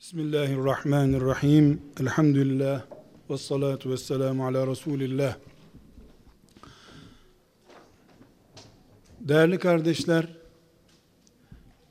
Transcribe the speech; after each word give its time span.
Bismillahirrahmanirrahim. 0.00 1.82
Elhamdülillah. 2.00 2.82
Ve 3.30 3.38
salatu 3.38 3.90
ve 3.90 3.96
selamu 3.96 4.46
ala 4.46 4.66
Resulillah. 4.66 5.36
Değerli 9.20 9.58
kardeşler, 9.58 10.28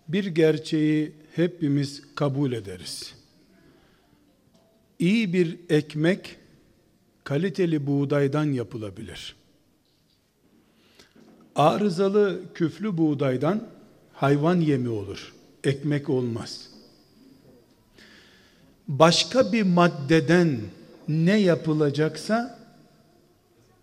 bir 0.07 0.25
gerçeği 0.25 1.13
hepimiz 1.35 2.15
kabul 2.15 2.51
ederiz. 2.51 3.15
İyi 4.99 5.33
bir 5.33 5.59
ekmek, 5.69 6.35
kaliteli 7.23 7.87
buğdaydan 7.87 8.45
yapılabilir. 8.45 9.35
Arızalı 11.55 12.41
küflü 12.53 12.97
buğdaydan 12.97 13.67
hayvan 14.13 14.59
yemi 14.61 14.89
olur. 14.89 15.33
Ekmek 15.63 16.09
olmaz. 16.09 16.76
Başka 18.87 19.51
bir 19.51 19.63
maddeden 19.63 20.59
ne 21.07 21.39
yapılacaksa 21.39 22.59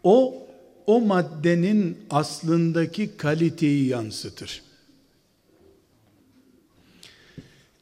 o 0.03 0.45
o 0.87 1.01
maddenin 1.01 1.99
aslındaki 2.11 3.17
kaliteyi 3.17 3.87
yansıtır. 3.87 4.63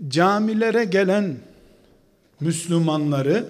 Camilere 0.09 0.85
gelen 0.85 1.37
Müslümanları 2.41 3.47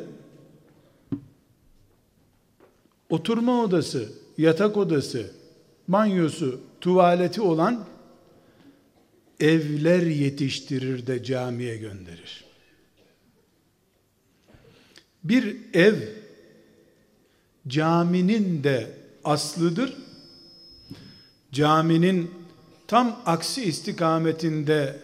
oturma 3.10 3.62
odası, 3.62 4.12
yatak 4.38 4.76
odası, 4.76 5.30
banyosu, 5.88 6.60
tuvaleti 6.80 7.40
olan 7.40 7.84
evler 9.40 10.02
yetiştirir 10.02 11.06
de 11.06 11.24
camiye 11.24 11.76
gönderir. 11.76 12.51
Bir 15.24 15.56
ev 15.74 15.94
caminin 17.68 18.64
de 18.64 18.90
aslıdır. 19.24 19.96
Caminin 21.52 22.30
tam 22.88 23.22
aksi 23.26 23.62
istikametinde 23.62 24.96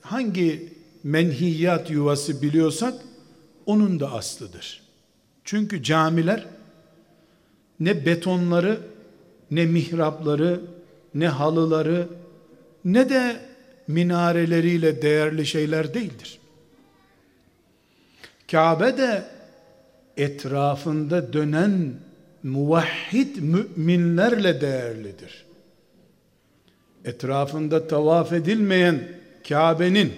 hangi 0.00 0.72
menhiyat 1.04 1.90
yuvası 1.90 2.42
biliyorsak 2.42 2.94
onun 3.66 4.00
da 4.00 4.12
aslıdır. 4.12 4.82
Çünkü 5.44 5.82
camiler 5.82 6.46
ne 7.80 8.06
betonları, 8.06 8.80
ne 9.50 9.66
mihrapları, 9.66 10.60
ne 11.14 11.28
halıları, 11.28 12.08
ne 12.84 13.08
de 13.08 13.40
minareleriyle 13.88 15.02
değerli 15.02 15.46
şeyler 15.46 15.94
değildir. 15.94 16.38
Kabe 18.50 18.98
de 18.98 19.37
etrafında 20.18 21.32
dönen 21.32 21.94
muvahhid 22.42 23.36
müminlerle 23.36 24.60
değerlidir. 24.60 25.44
Etrafında 27.04 27.88
tavaf 27.88 28.32
edilmeyen 28.32 29.08
Kabe'nin 29.48 30.12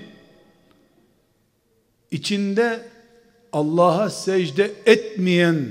içinde 2.11 2.81
Allah'a 3.53 4.11
secde 4.11 4.71
etmeyen 4.87 5.69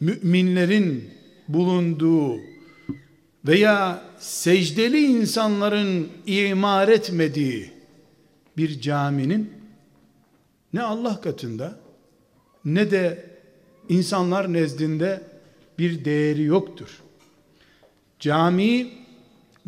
müminlerin 0.00 1.10
bulunduğu 1.48 2.36
veya 3.46 4.02
secdeli 4.18 5.04
insanların 5.06 6.08
imar 6.26 6.88
etmediği 6.88 7.70
bir 8.56 8.80
caminin 8.80 9.52
ne 10.72 10.82
Allah 10.82 11.20
katında 11.20 11.78
ne 12.64 12.90
de 12.90 13.33
insanlar 13.88 14.52
nezdinde 14.52 15.22
bir 15.78 16.04
değeri 16.04 16.42
yoktur. 16.42 17.00
Cami 18.18 18.92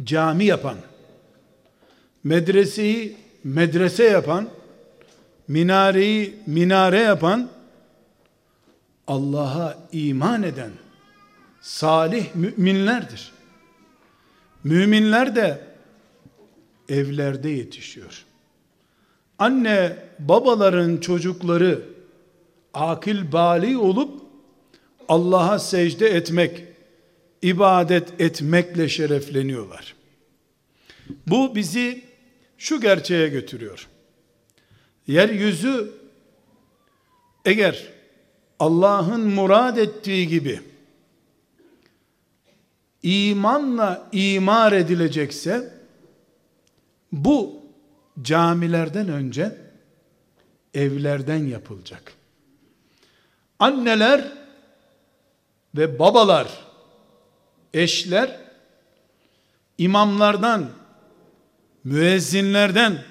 cami 0.04 0.44
yapan, 0.44 0.76
medreseyi 2.24 3.16
medrese 3.44 4.04
yapan, 4.04 4.48
minareyi 5.48 6.34
minare 6.46 7.00
yapan, 7.00 7.50
Allah'a 9.06 9.88
iman 9.92 10.42
eden 10.42 10.70
salih 11.60 12.34
müminlerdir. 12.34 13.32
Müminler 14.64 15.36
de 15.36 15.60
evlerde 16.88 17.48
yetişiyor. 17.48 18.24
Anne 19.38 19.96
babaların 20.18 20.96
çocukları 20.96 21.95
akil 22.76 23.32
bali 23.32 23.78
olup 23.78 24.22
Allah'a 25.08 25.58
secde 25.58 26.06
etmek, 26.06 26.64
ibadet 27.42 28.20
etmekle 28.20 28.88
şerefleniyorlar. 28.88 29.94
Bu 31.26 31.54
bizi 31.54 32.04
şu 32.58 32.80
gerçeğe 32.80 33.28
götürüyor. 33.28 33.88
Yeryüzü 35.06 35.92
eğer 37.44 37.92
Allah'ın 38.58 39.20
murad 39.20 39.76
ettiği 39.76 40.28
gibi 40.28 40.60
imanla 43.02 44.08
imar 44.12 44.72
edilecekse 44.72 45.74
bu 47.12 47.62
camilerden 48.22 49.08
önce 49.08 49.56
evlerden 50.74 51.46
yapılacak. 51.46 52.15
Anneler 53.58 54.32
ve 55.74 55.98
babalar, 55.98 56.48
eşler 57.74 58.40
imamlardan, 59.78 60.66
müezzinlerden 61.84 63.04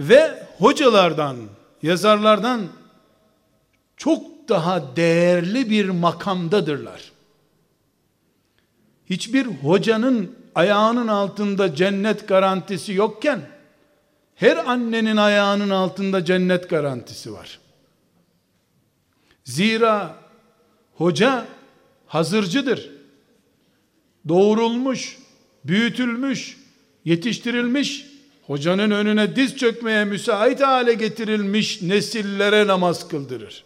ve 0.00 0.46
hocalardan, 0.58 1.36
yazarlardan 1.82 2.68
çok 3.96 4.48
daha 4.48 4.96
değerli 4.96 5.70
bir 5.70 5.88
makamdadırlar. 5.88 7.12
Hiçbir 9.10 9.46
hocanın 9.46 10.36
ayağının 10.54 11.08
altında 11.08 11.74
cennet 11.74 12.28
garantisi 12.28 12.92
yokken 12.92 13.40
her 14.34 14.56
annenin 14.56 15.16
ayağının 15.16 15.70
altında 15.70 16.24
cennet 16.24 16.70
garantisi 16.70 17.32
var. 17.32 17.58
Zira 19.46 20.16
hoca 20.94 21.46
hazırcıdır. 22.06 22.90
Doğurulmuş, 24.28 25.18
büyütülmüş, 25.64 26.56
yetiştirilmiş, 27.04 28.06
hocanın 28.46 28.90
önüne 28.90 29.36
diz 29.36 29.56
çökmeye 29.56 30.04
müsait 30.04 30.60
hale 30.60 30.94
getirilmiş 30.94 31.82
nesillere 31.82 32.66
namaz 32.66 33.08
kıldırır. 33.08 33.64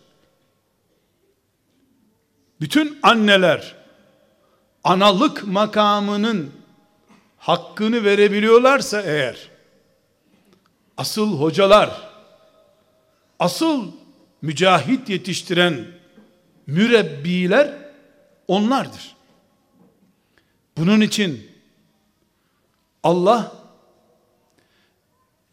Bütün 2.60 2.98
anneler 3.02 3.76
analık 4.84 5.46
makamının 5.46 6.50
hakkını 7.38 8.04
verebiliyorlarsa 8.04 9.02
eğer 9.02 9.48
asıl 10.96 11.40
hocalar 11.40 12.10
asıl 13.38 13.99
mücahit 14.42 15.08
yetiştiren 15.08 15.86
mürebbiler 16.66 17.74
onlardır. 18.48 19.16
Bunun 20.76 21.00
için 21.00 21.50
Allah 23.02 23.56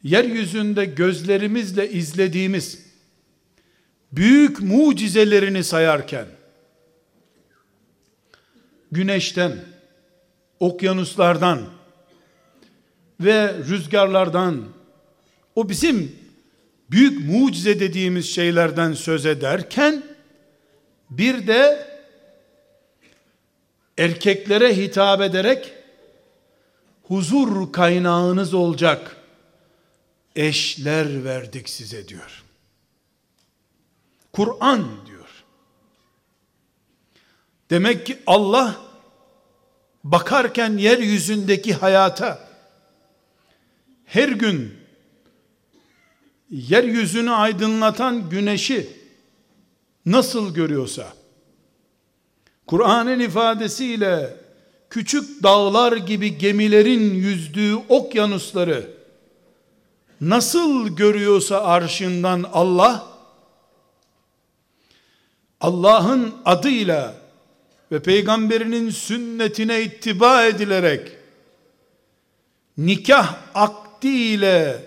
yeryüzünde 0.04 0.86
gözlerimizle 0.86 1.90
izlediğimiz 1.90 2.88
büyük 4.12 4.62
mucizelerini 4.62 5.64
sayarken 5.64 6.26
güneşten, 8.92 9.60
okyanuslardan 10.60 11.66
ve 13.20 13.54
rüzgarlardan 13.54 14.66
o 15.56 15.70
bizim 15.70 16.16
büyük 16.92 17.30
mucize 17.30 17.80
dediğimiz 17.80 18.36
şeylerden 18.36 18.94
söz 18.94 19.26
ederken 19.26 20.04
bir 21.10 21.48
de 21.48 21.88
erkeklere 23.98 24.78
hitap 24.78 25.22
ederek 25.22 25.74
huzur 27.04 27.72
kaynağınız 27.72 28.54
olacak 28.54 29.16
eşler 30.36 31.24
verdik 31.24 31.70
size 31.70 32.08
diyor. 32.08 32.44
Kur'an 34.34 35.06
diyor. 35.06 35.44
Demek 37.70 38.06
ki 38.06 38.20
Allah 38.28 38.76
bakarken 40.04 40.78
yeryüzündeki 40.78 41.74
hayata 41.74 42.48
her 44.06 44.30
gün 44.30 44.87
yeryüzünü 46.50 47.32
aydınlatan 47.32 48.30
güneşi 48.30 48.90
nasıl 50.06 50.54
görüyorsa 50.54 51.14
Kur'an'ın 52.68 53.20
ifadesiyle 53.20 54.38
küçük 54.90 55.44
dağlar 55.44 55.98
gibi 55.98 56.38
gemilerin 56.38 57.14
yüzdüğü 57.14 57.76
okyanusları 57.76 58.92
nasıl 60.22 60.96
görüyorsa 60.96 61.64
arşından 61.64 62.46
Allah 62.54 63.08
Allah'ın 65.62 66.36
adıyla 66.46 67.14
ve 67.92 68.00
peygamberinin 68.04 68.90
sünnetine 68.90 69.84
ittiba 69.84 70.46
edilerek 70.46 71.12
nikah 72.78 73.38
akdi 73.56 74.08
ile 74.08 74.87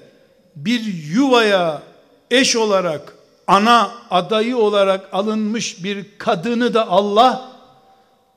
bir 0.56 0.81
yuvaya 1.14 1.82
eş 2.31 2.56
olarak 2.56 3.14
ana 3.47 3.93
adayı 4.11 4.56
olarak 4.56 5.08
alınmış 5.12 5.85
bir 5.85 6.06
kadını 6.19 6.75
da 6.75 6.88
Allah 6.88 7.52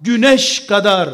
güneş 0.01 0.65
kadar 0.65 1.10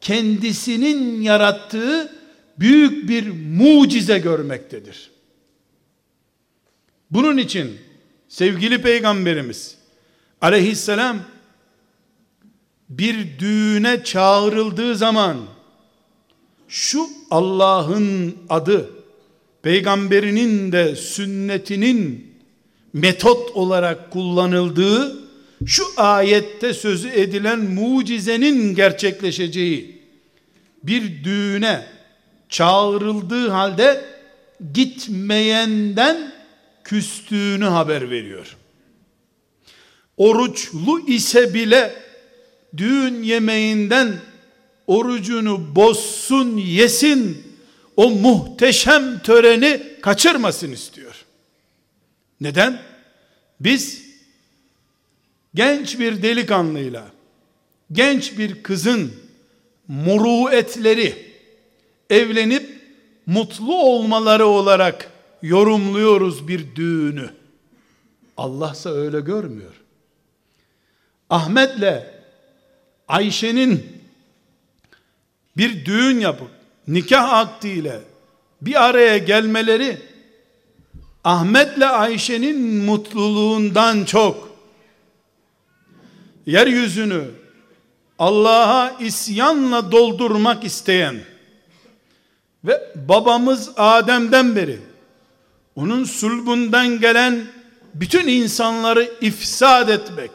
kendisinin 0.00 1.22
yarattığı 1.22 2.12
büyük 2.58 3.08
bir 3.08 3.30
mucize 3.30 4.18
görmektedir. 4.18 5.10
Bunun 7.10 7.36
için 7.36 7.80
sevgili 8.28 8.82
peygamberimiz 8.82 9.76
aleyhisselam 10.40 11.18
bir 12.88 13.38
düğüne 13.38 14.04
çağrıldığı 14.04 14.96
zaman 14.96 15.36
şu 16.68 17.08
Allah'ın 17.30 18.36
adı 18.48 18.99
peygamberinin 19.62 20.72
de 20.72 20.96
sünnetinin 20.96 22.34
metot 22.92 23.50
olarak 23.50 24.10
kullanıldığı 24.10 25.20
şu 25.66 25.84
ayette 25.96 26.74
sözü 26.74 27.08
edilen 27.08 27.58
mucizenin 27.58 28.74
gerçekleşeceği 28.74 30.00
bir 30.82 31.24
düğüne 31.24 31.86
çağrıldığı 32.48 33.48
halde 33.48 34.04
gitmeyenden 34.74 36.32
küstüğünü 36.84 37.64
haber 37.64 38.10
veriyor. 38.10 38.56
Oruçlu 40.16 41.00
ise 41.06 41.54
bile 41.54 41.94
düğün 42.76 43.22
yemeğinden 43.22 44.16
orucunu 44.86 45.76
bozsun 45.76 46.56
yesin 46.56 47.49
o 48.00 48.10
muhteşem 48.10 49.18
töreni 49.18 49.82
kaçırmasın 50.00 50.72
istiyor. 50.72 51.24
Neden? 52.40 52.82
Biz 53.60 54.02
genç 55.54 55.98
bir 55.98 56.22
delikanlıyla 56.22 57.06
genç 57.92 58.38
bir 58.38 58.62
kızın 58.62 59.12
muruetleri 59.88 61.34
evlenip 62.10 62.80
mutlu 63.26 63.74
olmaları 63.74 64.46
olarak 64.46 65.10
yorumluyoruz 65.42 66.48
bir 66.48 66.76
düğünü. 66.76 67.30
Allahsa 68.36 68.90
öyle 68.90 69.20
görmüyor. 69.20 69.74
Ahmet'le 71.30 72.04
Ayşe'nin 73.08 73.86
bir 75.56 75.84
düğün 75.84 76.20
yapıp 76.20 76.59
nikah 76.90 77.32
akdiyle 77.32 78.00
bir 78.62 78.84
araya 78.84 79.18
gelmeleri 79.18 79.98
Ahmet'le 81.24 81.82
Ayşe'nin 81.82 82.84
mutluluğundan 82.84 84.04
çok. 84.04 84.50
Yeryüzünü 86.46 87.24
Allah'a 88.18 88.96
isyanla 89.00 89.92
doldurmak 89.92 90.64
isteyen 90.64 91.20
ve 92.64 92.92
babamız 93.08 93.70
Adem'den 93.76 94.56
beri 94.56 94.78
onun 95.76 96.04
sulbundan 96.04 97.00
gelen 97.00 97.46
bütün 97.94 98.28
insanları 98.28 99.10
ifsad 99.20 99.88
etmek, 99.88 100.30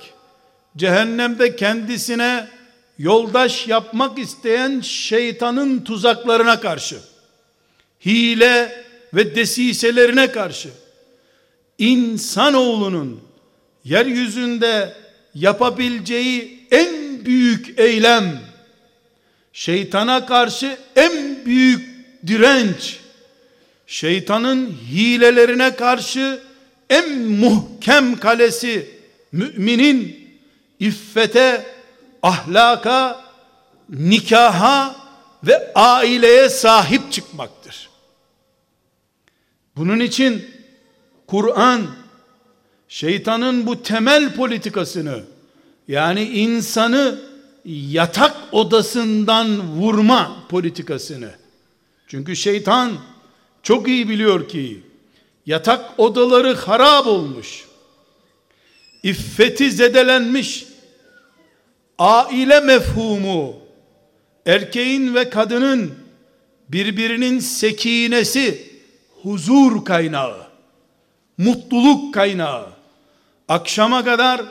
cehennemde 0.77 1.55
kendisine 1.55 2.47
yoldaş 2.99 3.67
yapmak 3.67 4.19
isteyen 4.19 4.81
şeytanın 4.81 5.79
tuzaklarına 5.79 6.59
karşı, 6.59 6.95
hile 8.05 8.85
ve 9.13 9.35
desiselerine 9.35 10.31
karşı, 10.31 10.69
insanoğlunun 11.77 13.21
yeryüzünde 13.83 14.93
yapabileceği 15.35 16.67
en 16.71 17.25
büyük 17.25 17.79
eylem, 17.79 18.41
şeytana 19.53 20.25
karşı 20.25 20.77
en 20.95 21.45
büyük 21.45 21.89
direnç, 22.27 22.99
şeytanın 23.87 24.75
hilelerine 24.91 25.75
karşı 25.75 26.39
en 26.89 27.17
muhkem 27.19 28.19
kalesi, 28.19 28.89
müminin 29.31 30.29
iffete, 30.79 31.74
ahlaka, 32.25 33.21
nikaha 33.89 34.95
ve 35.43 35.73
aileye 35.75 36.49
sahip 36.49 37.11
çıkmaktır. 37.11 37.89
Bunun 39.75 39.99
için 39.99 40.45
Kur'an 41.27 41.81
şeytanın 42.87 43.67
bu 43.67 43.83
temel 43.83 44.35
politikasını 44.35 45.23
yani 45.87 46.23
insanı 46.23 47.19
yatak 47.65 48.35
odasından 48.51 49.61
vurma 49.69 50.37
politikasını 50.49 51.31
çünkü 52.07 52.35
şeytan 52.35 52.91
çok 53.63 53.87
iyi 53.87 54.09
biliyor 54.09 54.47
ki 54.47 54.83
yatak 55.45 55.99
odaları 55.99 56.55
harap 56.55 57.07
olmuş 57.07 57.65
iffeti 59.03 59.71
zedelenmiş 59.71 60.74
aile 61.99 62.59
mefhumu 62.59 63.55
erkeğin 64.45 65.15
ve 65.15 65.29
kadının 65.29 65.93
birbirinin 66.69 67.39
sekinesi 67.39 68.71
huzur 69.23 69.85
kaynağı 69.85 70.47
mutluluk 71.37 72.13
kaynağı 72.13 72.67
akşama 73.47 74.05
kadar 74.05 74.41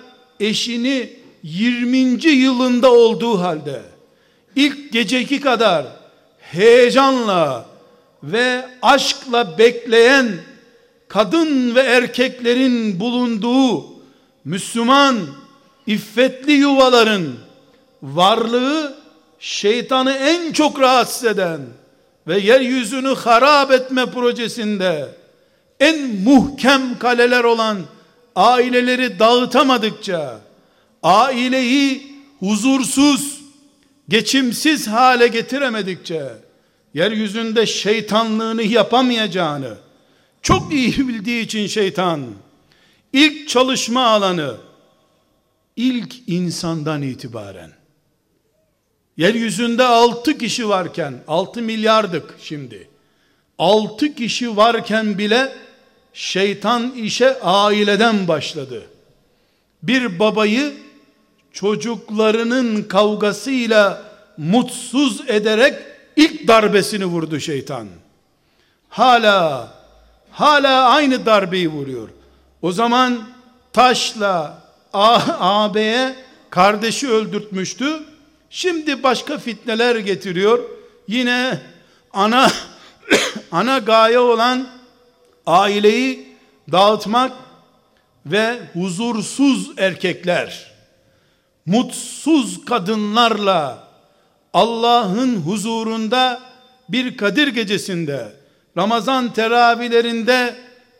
eşini 0.41 1.11
20. 1.43 1.99
yılında 2.27 2.93
olduğu 2.93 3.41
halde 3.41 3.83
ilk 4.57 4.93
geceki 4.93 5.41
kadar 5.41 5.87
heyecanla 6.39 7.67
ve 8.23 8.67
aşkla 8.83 9.59
bekleyen 9.59 10.29
kadın 11.09 11.75
ve 11.75 11.81
erkeklerin 11.81 13.01
bulunduğu 13.01 13.87
Müslüman 14.45 15.17
iffetli 15.87 16.53
yuvaların 16.53 17.25
varlığı 18.05 18.95
şeytanı 19.39 20.13
en 20.13 20.53
çok 20.53 20.81
rahatsız 20.81 21.25
eden 21.25 21.61
ve 22.27 22.39
yeryüzünü 22.39 23.15
harap 23.15 23.71
etme 23.71 24.07
projesinde 24.07 25.09
en 25.81 26.15
muhkem 26.15 26.99
kaleler 26.99 27.45
olan 27.45 27.79
aileleri 28.37 29.19
dağıtamadıkça 29.19 30.41
aileyi 31.03 32.15
huzursuz 32.41 33.41
geçimsiz 34.09 34.89
hale 34.89 35.27
getiremedikçe 35.27 36.23
yeryüzünde 36.95 37.67
şeytanlığını 37.67 38.63
yapamayacağını 38.63 39.75
çok 40.43 40.73
iyi 40.73 41.09
bildiği 41.09 41.43
için 41.43 41.67
şeytan 41.67 42.25
ilk 43.13 43.49
çalışma 43.49 44.07
alanı 44.07 44.57
ilk 45.77 46.15
insandan 46.27 47.03
itibaren 47.03 47.71
yeryüzünde 49.17 49.85
altı 49.85 50.39
kişi 50.39 50.69
varken 50.69 51.15
altı 51.29 51.63
milyardık 51.63 52.35
şimdi. 52.43 52.89
Altı 53.59 54.15
kişi 54.15 54.57
varken 54.57 55.19
bile 55.19 55.53
şeytan 56.13 56.93
işe 56.93 57.41
aileden 57.41 58.29
başladı. 58.29 58.83
Bir 59.83 60.19
babayı 60.19 60.73
çocuklarının 61.53 62.83
kavgasıyla 62.83 64.03
mutsuz 64.37 65.21
ederek 65.27 65.75
ilk 66.17 66.49
darbesini 66.49 67.05
vurdu 67.05 67.41
şeytan. 67.41 67.89
Hala 68.89 69.69
hala 70.31 70.89
aynı 70.89 71.27
darbeyi 71.27 71.69
vuruyor. 71.69 72.09
O 72.63 72.73
zaman 72.73 73.25
taşla 73.73 74.63
ağabeye 74.93 76.15
kardeşi 76.51 77.09
öldürtmüştü. 77.09 78.03
Şimdi 78.57 79.03
başka 79.03 79.39
fitneler 79.39 79.97
getiriyor. 79.97 80.65
Yine 81.09 81.61
ana 82.13 82.51
ana 83.53 83.79
gaye 83.79 84.19
olan 84.19 84.69
aileyi 85.47 86.29
dağıtmak 86.73 87.33
ve 88.27 88.59
huzursuz 88.73 89.71
erkekler, 89.79 90.73
mutsuz 91.67 92.65
kadınlarla 92.65 93.89
Allah'ın 94.53 95.37
huzurunda 95.37 96.41
bir 96.89 97.17
Kadir 97.17 97.49
gecesinde 97.49 98.33
Ramazan 98.77 99.33
teravihlerinde 99.33 100.55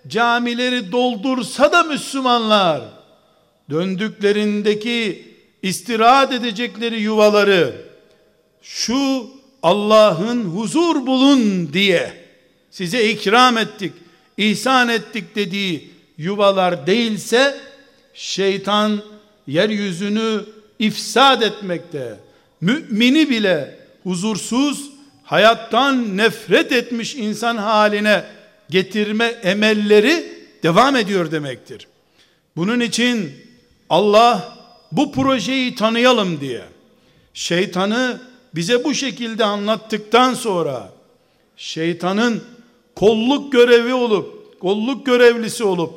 camileri 0.09 0.93
doldursa 0.93 1.73
da 1.73 1.83
Müslümanlar 1.83 2.83
döndüklerindeki 3.71 5.34
istirahat 5.65 6.33
edecekleri 6.33 7.01
yuvaları 7.01 7.75
şu 8.63 9.31
Allah'ın 9.63 10.45
huzur 10.45 11.07
bulun 11.07 11.73
diye 11.73 12.13
size 12.71 13.11
ikram 13.11 13.59
ettik, 13.59 13.93
ihsan 14.37 14.89
ettik 14.89 15.37
dediği 15.37 15.91
yuvalar 16.19 16.87
değilse 16.87 17.57
şeytan 18.15 19.03
yeryüzünü 19.47 20.45
ifsad 20.79 21.43
etmekte. 21.43 22.19
Mümini 22.61 23.31
bile 23.31 23.79
huzursuz, 24.03 24.91
hayattan 25.23 26.17
nefret 26.17 26.73
etmiş 26.73 27.15
insan 27.15 27.57
haline 27.57 28.25
getirme 28.71 29.27
emelleri 29.27 30.33
devam 30.63 30.97
ediyor 30.97 31.31
demektir. 31.31 31.89
Bunun 32.57 32.81
için 32.81 33.33
Allah 33.91 34.64
bu 34.93 35.13
projeyi 35.13 35.75
tanıyalım 35.75 36.41
diye. 36.41 36.65
Şeytanı 37.35 38.21
bize 38.55 38.85
bu 38.85 38.95
şekilde 38.95 39.45
anlattıktan 39.45 40.35
sonra 40.35 40.93
şeytanın 41.57 42.45
kolluk 42.95 43.53
görevi 43.53 43.95
olup 43.95 44.61
kolluk 44.61 45.07
görevlisi 45.07 45.65
olup 45.65 45.95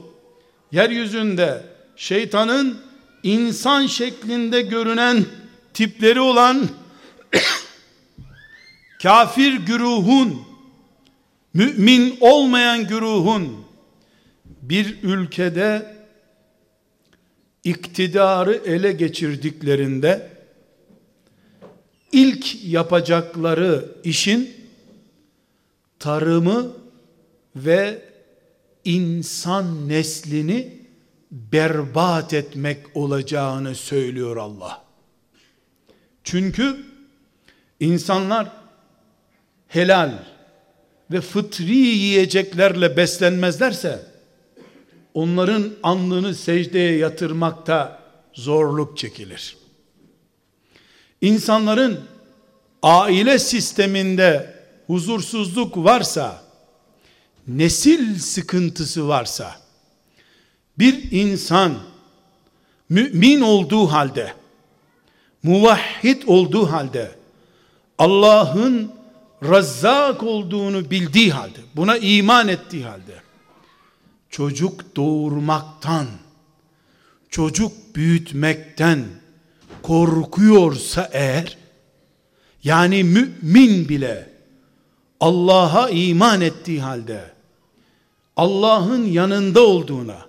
yeryüzünde 0.72 1.63
şeytanın 1.96 2.77
insan 3.24 3.88
şeklinde 3.88 4.62
görünen 4.62 5.25
tipleri 5.74 6.20
olan 6.20 6.67
kafir 9.03 9.53
güruhun 9.53 10.41
mümin 11.53 12.17
olmayan 12.22 12.88
güruhun 12.88 13.65
bir 14.46 15.03
ülkede 15.03 15.96
iktidarı 17.67 18.55
ele 18.55 18.91
geçirdiklerinde 18.91 20.29
ilk 22.12 22.65
yapacakları 22.65 23.86
işin 24.03 24.55
tarımı 26.00 26.71
ve 27.55 28.01
insan 28.86 29.89
neslini 29.89 30.77
berbat 31.31 32.33
etmek 32.33 32.97
olacağını 32.97 33.75
söylüyor 33.75 34.38
Allah. 34.38 34.86
Çünkü 36.24 36.86
insanlar 37.79 38.51
helal 39.67 40.12
ve 41.12 41.21
fıtri 41.21 41.75
yiyeceklerle 41.75 42.97
beslenmezlerse 42.97 44.05
onların 45.17 45.74
alnını 45.83 46.36
secdeye 46.36 46.97
yatırmakta 46.97 48.00
zorluk 48.33 48.97
çekilir. 48.97 49.57
İnsanların 51.21 52.00
aile 52.83 53.39
sisteminde 53.39 54.55
huzursuzluk 54.88 55.77
varsa, 55.77 56.43
nesil 57.47 58.19
sıkıntısı 58.19 59.07
varsa, 59.07 59.55
bir 60.79 61.12
insan 61.12 61.74
mümin 62.89 63.41
olduğu 63.41 63.88
halde, 63.88 64.33
muvahhid 65.43 66.24
olduğu 66.27 66.71
halde, 66.71 67.12
Allah'ın 67.97 68.91
Razzak 69.43 70.24
olduğunu 70.24 70.91
bildiği 70.91 71.31
halde, 71.31 71.59
buna 71.75 71.97
iman 71.97 72.47
ettiği 72.47 72.86
halde, 72.86 73.26
çocuk 74.29 74.96
doğurmaktan, 74.96 76.05
çocuk 77.29 77.96
büyütmekten 77.96 79.05
korkuyorsa 79.81 81.10
eğer, 81.12 81.57
yani 82.63 83.03
mümin 83.03 83.89
bile 83.89 84.29
Allah'a 85.19 85.89
iman 85.89 86.41
ettiği 86.41 86.81
halde, 86.81 87.31
Allah'ın 88.36 89.05
yanında 89.05 89.62
olduğuna, 89.62 90.25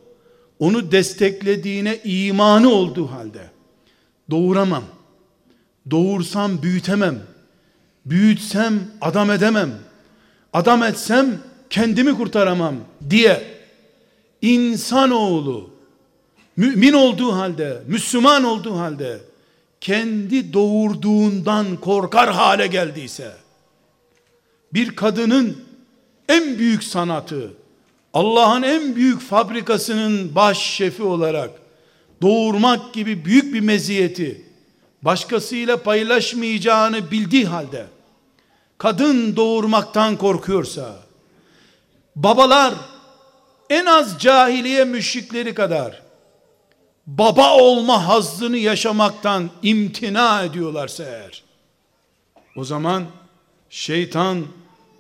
onu 0.59 0.93
desteklediğine 0.93 2.01
imanı 2.05 2.71
olduğu 2.71 3.11
halde, 3.11 3.51
doğuramam, 4.31 4.85
doğursam 5.91 6.63
büyütemem, 6.63 7.23
büyütsem 8.07 8.81
adam 9.01 9.31
edemem, 9.31 9.71
adam 10.53 10.83
etsem 10.83 11.39
kendimi 11.71 12.17
kurtaramam 12.17 12.75
diye 13.11 13.58
insanoğlu 14.43 15.71
mümin 16.57 16.93
olduğu 16.93 17.33
halde, 17.33 17.83
Müslüman 17.87 18.45
olduğu 18.45 18.79
halde 18.79 19.21
kendi 19.81 20.53
doğurduğundan 20.53 21.77
korkar 21.77 22.33
hale 22.33 22.67
geldiyse 22.67 23.33
bir 24.73 24.97
kadının 24.97 25.57
en 26.29 26.59
büyük 26.59 26.85
sanatı 26.85 27.53
Allah'ın 28.15 28.63
en 28.63 28.97
büyük 28.97 29.21
fabrikasının 29.21 30.35
baş 30.35 30.59
şefi 30.59 31.03
olarak 31.03 31.51
doğurmak 32.23 32.95
gibi 32.95 33.25
büyük 33.25 33.55
bir 33.55 33.61
meziyeti 33.61 34.47
başkasıyla 35.03 35.83
paylaşmayacağını 35.83 37.11
bildiği 37.11 37.47
halde 37.47 37.87
kadın 38.79 39.37
doğurmaktan 39.37 40.17
korkuyorsa 40.17 40.97
babalar 42.17 42.75
en 43.71 43.87
az 43.87 44.17
cahiliye 44.19 44.85
müşrikleri 44.85 45.55
kadar 45.55 46.03
baba 47.07 47.57
olma 47.57 48.09
hazzını 48.09 48.57
yaşamaktan 48.57 49.51
imtina 49.63 50.43
ediyorlarsa 50.43 51.05
eğer 51.05 51.43
o 52.57 52.65
zaman 52.65 53.05
şeytan 53.71 54.47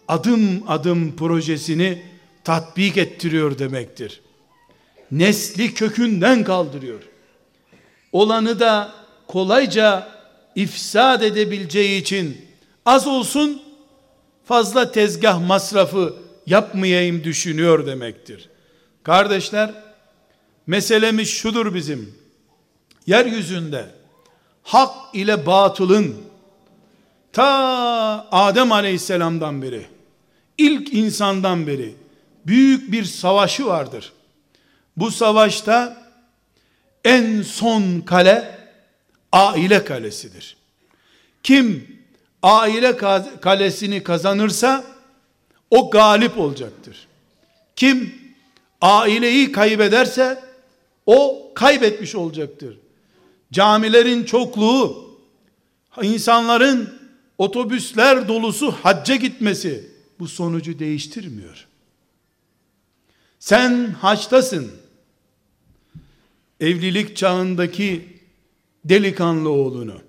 adım 0.09 0.65
adım 0.69 1.17
projesini 1.17 2.03
tatbik 2.45 2.97
ettiriyor 2.97 3.59
demektir. 3.59 4.21
Nesli 5.11 5.75
kökünden 5.75 6.45
kaldırıyor. 6.45 7.03
Olanı 8.13 8.61
da 8.61 8.93
kolayca 9.27 10.09
ifsad 10.55 11.23
edebileceği 11.23 12.03
için 12.03 12.47
az 12.87 13.07
olsun 13.07 13.63
fazla 14.45 14.93
tezgah 14.93 15.47
masrafı 15.47 16.15
yapmayayım 16.47 17.25
düşünüyor 17.25 17.87
demektir. 17.87 18.49
Kardeşler, 19.09 19.71
meselemiz 20.67 21.29
şudur 21.29 21.75
bizim. 21.75 22.15
Yeryüzünde 23.07 23.91
hak 24.63 25.15
ile 25.15 25.47
batılın 25.47 26.17
ta 27.33 28.29
Adem 28.33 28.73
Aleyhisselam'dan 28.73 29.63
beri 29.63 29.87
ilk 30.59 30.95
insandan 30.95 31.67
beri 31.67 31.95
büyük 32.47 32.93
bir 32.93 33.05
savaşı 33.05 33.67
vardır. 33.67 34.13
Bu 34.97 35.11
savaşta 35.11 35.97
en 37.05 37.43
son 37.43 38.01
kale 38.01 38.59
aile 39.33 39.85
kalesidir. 39.85 40.57
Kim 41.43 41.99
aile 42.43 42.97
kalesini 43.41 44.03
kazanırsa 44.03 44.85
o 45.71 45.91
galip 45.91 46.39
olacaktır. 46.39 47.07
Kim 47.77 48.28
aileyi 48.81 49.53
kaybederse 49.53 50.45
o 51.07 51.51
kaybetmiş 51.55 52.15
olacaktır. 52.15 52.79
Camilerin 53.53 54.25
çokluğu, 54.25 55.09
insanların 56.03 56.99
otobüsler 57.39 58.29
dolusu 58.29 58.73
hacca 58.73 59.17
gitmesi 59.17 59.91
bu 60.19 60.29
sonucu 60.29 60.79
değiştirmiyor. 60.79 61.67
Sen 63.39 63.87
haçtasın. 63.87 64.73
Evlilik 66.61 67.17
çağındaki 67.17 68.19
delikanlı 68.85 69.51
oğlunu, 69.51 70.01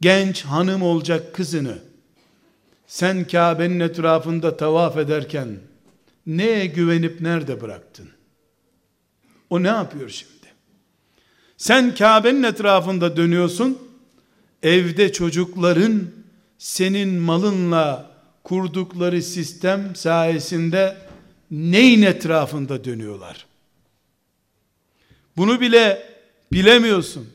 genç 0.00 0.44
hanım 0.44 0.82
olacak 0.82 1.34
kızını, 1.34 1.78
sen 2.86 3.26
Kabe'nin 3.26 3.80
etrafında 3.80 4.56
tavaf 4.56 4.96
ederken, 4.96 5.58
neye 6.28 6.66
güvenip 6.66 7.20
nerede 7.20 7.60
bıraktın? 7.60 8.08
O 9.50 9.62
ne 9.62 9.68
yapıyor 9.68 10.08
şimdi? 10.08 10.32
Sen 11.56 11.94
Kabe'nin 11.94 12.42
etrafında 12.42 13.16
dönüyorsun, 13.16 13.78
evde 14.62 15.12
çocukların 15.12 16.02
senin 16.58 17.08
malınla 17.08 18.10
kurdukları 18.44 19.22
sistem 19.22 19.96
sayesinde 19.96 20.96
neyin 21.50 22.02
etrafında 22.02 22.84
dönüyorlar? 22.84 23.46
Bunu 25.36 25.60
bile 25.60 26.02
bilemiyorsun. 26.52 27.28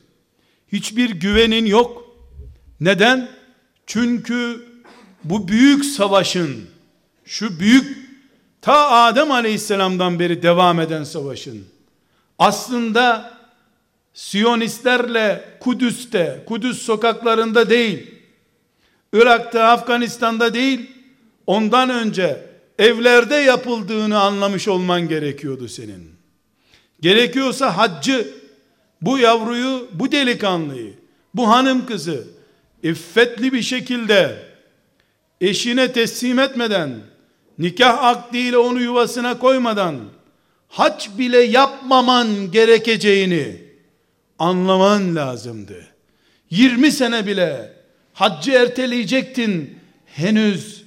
Hiçbir 0.72 1.10
güvenin 1.10 1.66
yok. 1.66 2.16
Neden? 2.80 3.30
Çünkü 3.86 4.66
bu 5.24 5.48
büyük 5.48 5.84
savaşın, 5.84 6.64
şu 7.24 7.60
büyük 7.60 8.04
ta 8.64 8.90
Adem 8.90 9.30
Aleyhisselam'dan 9.30 10.18
beri 10.18 10.42
devam 10.42 10.80
eden 10.80 11.04
savaşın 11.04 11.64
aslında 12.38 13.34
Siyonistlerle 14.14 15.44
Kudüs'te, 15.60 16.44
Kudüs 16.46 16.82
sokaklarında 16.82 17.70
değil, 17.70 18.10
Irak'ta, 19.12 19.64
Afganistan'da 19.64 20.54
değil, 20.54 20.90
ondan 21.46 21.90
önce 21.90 22.46
evlerde 22.78 23.34
yapıldığını 23.34 24.20
anlamış 24.20 24.68
olman 24.68 25.08
gerekiyordu 25.08 25.68
senin. 25.68 26.12
Gerekiyorsa 27.00 27.76
haccı, 27.76 28.28
bu 29.00 29.18
yavruyu, 29.18 29.88
bu 29.92 30.12
delikanlıyı, 30.12 30.94
bu 31.34 31.48
hanım 31.48 31.86
kızı, 31.86 32.26
iffetli 32.82 33.52
bir 33.52 33.62
şekilde 33.62 34.42
eşine 35.40 35.92
teslim 35.92 36.38
etmeden, 36.38 37.13
nikah 37.58 38.04
akdiyle 38.04 38.58
onu 38.58 38.80
yuvasına 38.80 39.38
koymadan, 39.38 39.96
hac 40.68 41.08
bile 41.18 41.38
yapmaman 41.38 42.50
gerekeceğini 42.50 43.64
anlaman 44.38 45.16
lazımdı. 45.16 45.86
20 46.50 46.92
sene 46.92 47.26
bile 47.26 47.72
haccı 48.12 48.50
erteleyecektin. 48.50 49.78
Henüz 50.06 50.84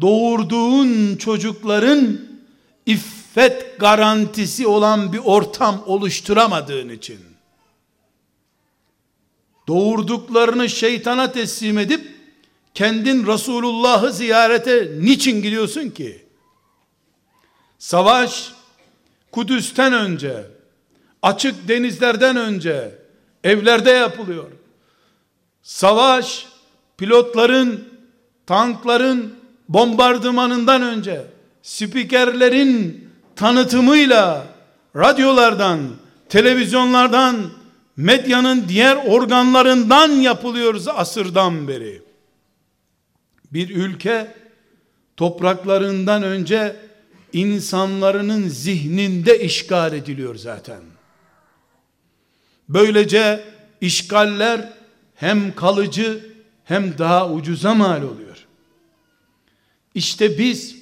doğurduğun 0.00 1.16
çocukların 1.16 2.20
iffet 2.86 3.78
garantisi 3.80 4.66
olan 4.66 5.12
bir 5.12 5.20
ortam 5.24 5.82
oluşturamadığın 5.86 6.88
için 6.88 7.18
doğurduklarını 9.68 10.68
şeytana 10.68 11.32
teslim 11.32 11.78
edip 11.78 12.19
kendin 12.74 13.26
Resulullah'ı 13.26 14.12
ziyarete 14.12 14.90
niçin 15.00 15.42
gidiyorsun 15.42 15.90
ki? 15.90 16.26
Savaş 17.78 18.52
Kudüs'ten 19.32 19.92
önce 19.92 20.46
açık 21.22 21.68
denizlerden 21.68 22.36
önce 22.36 22.98
evlerde 23.44 23.90
yapılıyor. 23.90 24.50
Savaş 25.62 26.46
pilotların, 26.98 27.88
tankların 28.46 29.34
bombardımanından 29.68 30.82
önce 30.82 31.26
spikerlerin 31.62 33.08
tanıtımıyla 33.36 34.46
radyolardan, 34.96 35.80
televizyonlardan, 36.28 37.36
medyanın 37.96 38.68
diğer 38.68 38.96
organlarından 39.06 40.08
yapılıyoruz 40.08 40.88
asırdan 40.88 41.68
beri. 41.68 42.09
Bir 43.52 43.70
ülke 43.70 44.34
topraklarından 45.16 46.22
önce 46.22 46.76
insanların 47.32 48.48
zihninde 48.48 49.40
işgal 49.40 49.92
ediliyor 49.92 50.34
zaten. 50.34 50.80
Böylece 52.68 53.44
işgaller 53.80 54.72
hem 55.14 55.54
kalıcı 55.54 56.34
hem 56.64 56.98
daha 56.98 57.30
ucuza 57.30 57.74
mal 57.74 58.02
oluyor. 58.02 58.46
İşte 59.94 60.38
biz 60.38 60.76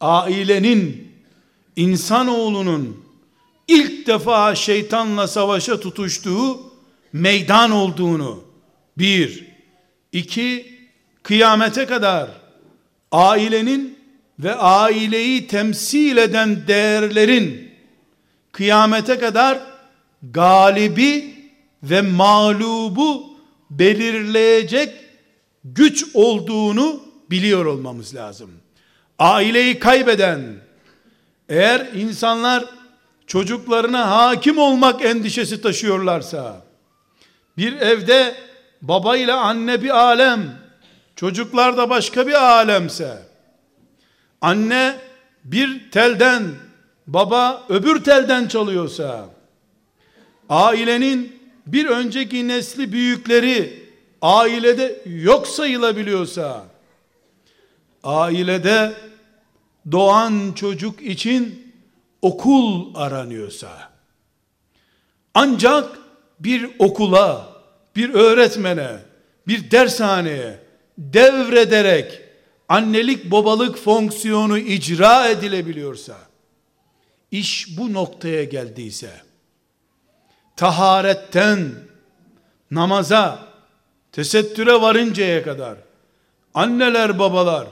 ailenin 0.00 1.12
insanoğlunun 1.76 3.04
ilk 3.68 4.06
defa 4.06 4.54
şeytanla 4.54 5.28
savaşa 5.28 5.80
tutuştuğu 5.80 6.72
meydan 7.12 7.70
olduğunu 7.70 8.44
bir, 8.98 9.46
iki, 10.12 10.75
kıyamete 11.26 11.86
kadar 11.86 12.28
ailenin 13.12 13.98
ve 14.38 14.54
aileyi 14.54 15.46
temsil 15.46 16.16
eden 16.16 16.66
değerlerin 16.66 17.70
kıyamete 18.52 19.18
kadar 19.18 19.58
galibi 20.22 21.34
ve 21.82 22.02
mağlubu 22.02 23.38
belirleyecek 23.70 24.94
güç 25.64 26.04
olduğunu 26.14 27.02
biliyor 27.30 27.64
olmamız 27.64 28.14
lazım. 28.14 28.50
Aileyi 29.18 29.78
kaybeden 29.78 30.42
eğer 31.48 31.86
insanlar 31.94 32.64
çocuklarına 33.26 34.10
hakim 34.10 34.58
olmak 34.58 35.04
endişesi 35.04 35.62
taşıyorlarsa 35.62 36.64
bir 37.56 37.72
evde 37.72 38.34
baba 38.82 39.16
ile 39.16 39.32
anne 39.32 39.82
bir 39.82 39.90
alem 39.90 40.65
çocuklar 41.16 41.76
da 41.76 41.90
başka 41.90 42.26
bir 42.26 42.44
alemse. 42.44 43.22
Anne 44.40 44.96
bir 45.44 45.90
telden 45.90 46.44
baba 47.06 47.64
öbür 47.68 48.04
telden 48.04 48.48
çalıyorsa. 48.48 49.28
Ailenin 50.48 51.36
bir 51.66 51.86
önceki 51.86 52.48
nesli 52.48 52.92
büyükleri 52.92 53.86
ailede 54.22 55.02
yok 55.06 55.48
sayılabiliyorsa. 55.48 56.64
Ailede 58.04 58.94
doğan 59.92 60.52
çocuk 60.52 61.02
için 61.02 61.72
okul 62.22 62.94
aranıyorsa. 62.94 63.90
Ancak 65.34 65.98
bir 66.40 66.70
okula 66.78 67.48
bir 67.96 68.14
öğretmene 68.14 68.90
bir 69.48 69.70
dershaneye 69.70 70.65
devrederek 70.98 72.22
annelik 72.68 73.30
babalık 73.30 73.78
fonksiyonu 73.78 74.58
icra 74.58 75.28
edilebiliyorsa 75.28 76.16
iş 77.30 77.78
bu 77.78 77.92
noktaya 77.92 78.44
geldiyse 78.44 79.10
taharetten 80.56 81.74
namaza 82.70 83.48
tesettüre 84.12 84.80
varıncaya 84.80 85.42
kadar 85.42 85.78
anneler 86.54 87.18
babalar 87.18 87.68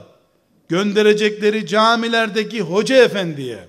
gönderecekleri 0.69 1.67
camilerdeki 1.67 2.61
hoca 2.61 2.95
efendiye 2.95 3.59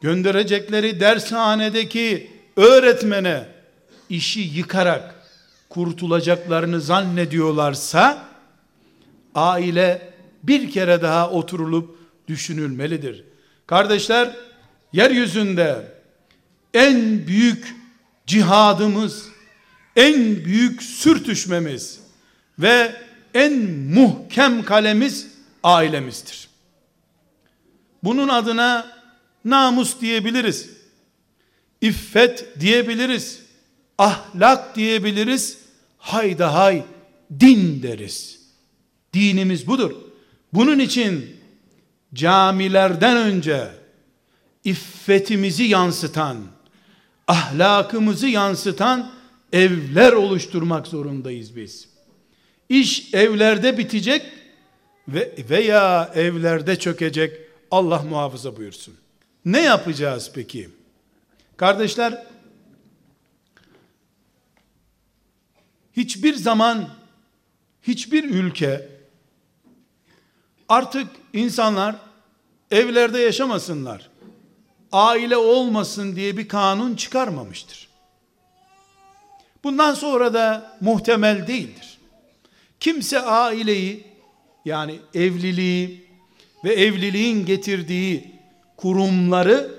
gönderecekleri 0.00 1.00
dershanedeki 1.00 2.30
öğretmene 2.56 3.48
işi 4.08 4.40
yıkarak 4.40 5.14
kurtulacaklarını 5.68 6.80
zannediyorlarsa 6.80 8.25
aile 9.36 10.12
bir 10.42 10.70
kere 10.70 11.02
daha 11.02 11.30
oturulup 11.30 11.98
düşünülmelidir. 12.28 13.24
Kardeşler 13.66 14.36
yeryüzünde 14.92 15.92
en 16.74 17.26
büyük 17.26 17.74
cihadımız, 18.26 19.28
en 19.96 20.44
büyük 20.44 20.82
sürtüşmemiz 20.82 22.00
ve 22.58 22.92
en 23.34 23.52
muhkem 23.70 24.64
kalemiz 24.64 25.26
ailemizdir. 25.62 26.48
Bunun 28.02 28.28
adına 28.28 28.96
namus 29.44 30.00
diyebiliriz. 30.00 30.70
İffet 31.80 32.60
diyebiliriz. 32.60 33.42
Ahlak 33.98 34.76
diyebiliriz. 34.76 35.58
Hayda 35.98 36.54
hay 36.54 36.84
din 37.40 37.82
deriz. 37.82 38.45
Dinimiz 39.16 39.66
budur. 39.66 39.92
Bunun 40.52 40.78
için 40.78 41.36
camilerden 42.14 43.16
önce 43.16 43.68
iffetimizi 44.64 45.64
yansıtan, 45.64 46.36
ahlakımızı 47.28 48.26
yansıtan 48.26 49.10
evler 49.52 50.12
oluşturmak 50.12 50.86
zorundayız 50.86 51.56
biz. 51.56 51.88
İş 52.68 53.14
evlerde 53.14 53.78
bitecek 53.78 54.22
ve 55.08 55.34
veya 55.50 56.12
evlerde 56.14 56.78
çökecek. 56.78 57.40
Allah 57.70 58.02
muhafaza 58.02 58.56
buyursun. 58.56 58.94
Ne 59.44 59.60
yapacağız 59.60 60.30
peki? 60.34 60.70
Kardeşler, 61.56 62.26
hiçbir 65.92 66.34
zaman 66.34 66.88
hiçbir 67.82 68.24
ülke 68.24 68.95
artık 70.68 71.06
insanlar 71.32 71.96
evlerde 72.70 73.18
yaşamasınlar 73.18 74.10
aile 74.92 75.36
olmasın 75.36 76.16
diye 76.16 76.36
bir 76.36 76.48
kanun 76.48 76.94
çıkarmamıştır. 76.94 77.88
Bundan 79.64 79.94
sonra 79.94 80.34
da 80.34 80.76
muhtemel 80.80 81.46
değildir. 81.46 81.98
Kimse 82.80 83.20
aileyi 83.20 84.04
yani 84.64 84.98
evliliği 85.14 86.06
ve 86.64 86.72
evliliğin 86.74 87.46
getirdiği 87.46 88.34
kurumları 88.76 89.74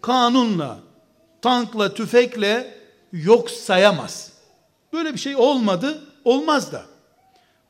kanunla, 0.00 0.78
tankla, 1.42 1.94
tüfekle 1.94 2.74
yok 3.12 3.50
sayamaz. 3.50 4.32
Böyle 4.92 5.14
bir 5.14 5.18
şey 5.18 5.36
olmadı, 5.36 6.04
olmaz 6.24 6.72
da. 6.72 6.82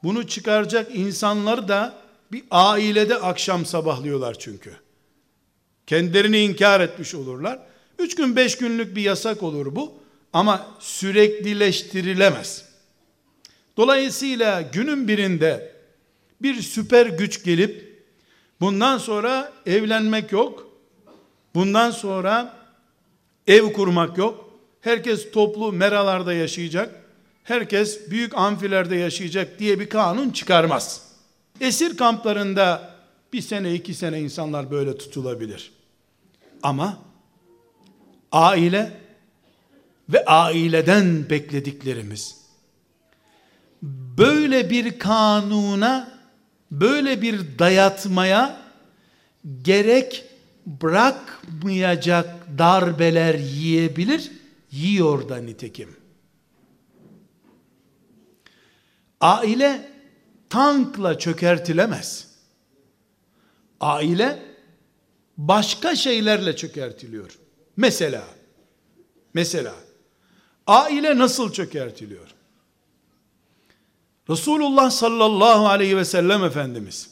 Bunu 0.03 0.27
çıkaracak 0.27 0.95
insanlar 0.95 1.69
da 1.69 2.02
bir 2.33 2.43
ailede 2.51 3.17
akşam 3.17 3.67
sabahlıyorlar 3.67 4.39
çünkü. 4.39 4.77
Kendilerini 5.87 6.39
inkar 6.39 6.81
etmiş 6.81 7.15
olurlar. 7.15 7.59
Üç 7.99 8.15
gün 8.15 8.37
beş 8.37 8.59
günlük 8.59 8.97
bir 8.97 9.03
yasak 9.03 9.43
olur 9.43 9.77
bu. 9.77 9.95
Ama 10.33 10.67
süreklileştirilemez. 10.79 12.65
Dolayısıyla 13.77 14.63
günün 14.63 15.09
birinde 15.09 15.73
bir 16.43 16.63
süper 16.63 17.07
güç 17.07 17.45
gelip 17.45 18.05
bundan 18.61 18.99
sonra 18.99 19.53
evlenmek 19.67 20.33
yok. 20.33 20.69
Bundan 21.55 21.91
sonra 21.91 22.57
ev 23.47 23.73
kurmak 23.73 24.19
yok. 24.19 24.59
Herkes 24.81 25.31
toplu 25.31 25.73
meralarda 25.73 26.33
yaşayacak. 26.33 26.95
Herkes 27.45 28.11
büyük 28.11 28.35
amfilerde 28.35 28.97
yaşayacak 28.97 29.59
diye 29.59 29.81
bir 29.81 29.89
kanun 29.89 30.31
çıkarmaz. 30.31 31.12
Esir 31.63 31.97
kamplarında 31.97 32.95
bir 33.33 33.41
sene 33.41 33.75
iki 33.75 33.95
sene 33.95 34.21
insanlar 34.21 34.71
böyle 34.71 34.99
tutulabilir. 34.99 35.73
Ama 36.63 36.99
aile 38.33 39.01
ve 40.09 40.25
aileden 40.25 41.31
beklediklerimiz 41.31 42.37
böyle 44.19 44.71
bir 44.71 44.99
kanuna 44.99 46.19
böyle 46.71 47.23
bir 47.23 47.59
dayatmaya 47.59 48.57
gerek 49.63 50.25
bırakmayacak 50.67 52.59
darbeler 52.59 53.35
yiyebilir 53.35 54.33
yiyor 54.71 55.29
da 55.29 55.37
nitekim 55.37 55.97
aile 59.21 59.92
tankla 60.53 61.19
çökertilemez 61.19 62.29
aile 63.81 64.43
başka 65.37 65.97
şeylerle 65.97 66.57
çökertiliyor 66.57 67.39
mesela 67.77 68.25
mesela 69.35 69.75
Aile 70.67 71.19
nasıl 71.19 71.53
çökertiliyor? 71.53 72.35
Resulullah 74.31 74.91
sallallahu 74.91 75.69
aleyhi 75.69 75.97
ve 75.97 76.05
sellem 76.05 76.45
Efendimiz 76.45 77.11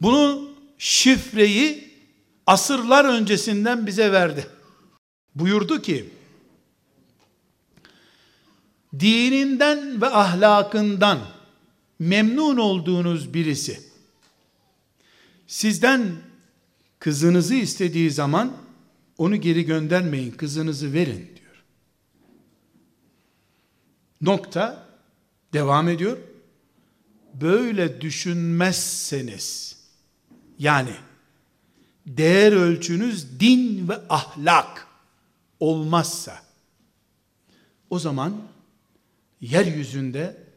bunu 0.00 0.50
şifreyi 0.78 1.94
asırlar 2.46 3.04
öncesinden 3.04 3.86
bize 3.86 4.12
verdi. 4.12 4.46
Buyurdu 5.34 5.82
ki 5.82 6.10
dininden 9.00 10.02
ve 10.02 10.06
ahlakından 10.06 11.18
memnun 11.98 12.56
olduğunuz 12.56 13.34
birisi 13.34 13.80
sizden 15.46 16.16
kızınızı 16.98 17.54
istediği 17.54 18.10
zaman 18.10 18.56
onu 19.18 19.36
geri 19.36 19.64
göndermeyin 19.64 20.30
kızınızı 20.30 20.92
verin 20.92 21.38
Nokta 24.20 24.88
devam 25.52 25.88
ediyor. 25.88 26.18
Böyle 27.34 28.00
düşünmezseniz 28.00 29.78
yani 30.58 30.94
değer 32.06 32.52
ölçünüz 32.52 33.40
din 33.40 33.88
ve 33.88 33.94
ahlak 34.08 34.86
olmazsa 35.60 36.42
o 37.90 37.98
zaman 37.98 38.42
yeryüzünde 39.40 40.47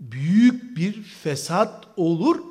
büyük 0.00 0.76
bir 0.76 1.02
fesat 1.02 1.88
olur, 1.96 2.42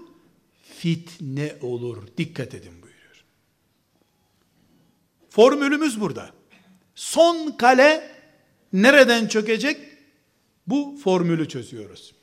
fitne 0.61 1.55
olur. 1.61 2.03
Dikkat 2.17 2.53
edin 2.53 2.73
buyuruyor. 2.73 3.23
Formülümüz 5.29 6.01
burada. 6.01 6.31
Son 6.95 7.51
kale 7.51 8.11
nereden 8.73 9.27
çökecek? 9.27 9.79
Bu 10.67 10.97
formülü 11.03 11.49
çözüyoruz. 11.49 12.13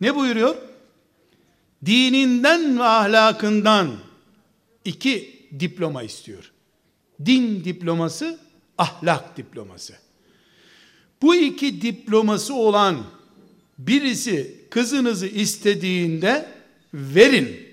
Ne 0.00 0.14
buyuruyor? 0.14 0.56
Dininden 1.86 2.78
ve 2.78 2.82
ahlakından 2.82 3.96
iki 4.84 5.46
diploma 5.60 6.02
istiyor. 6.02 6.52
Din 7.26 7.64
diploması, 7.64 8.40
ahlak 8.78 9.36
diploması. 9.36 9.94
Bu 11.22 11.34
iki 11.34 11.82
diploması 11.82 12.54
olan 12.54 13.15
birisi 13.78 14.64
kızınızı 14.70 15.26
istediğinde 15.26 16.48
verin. 16.94 17.66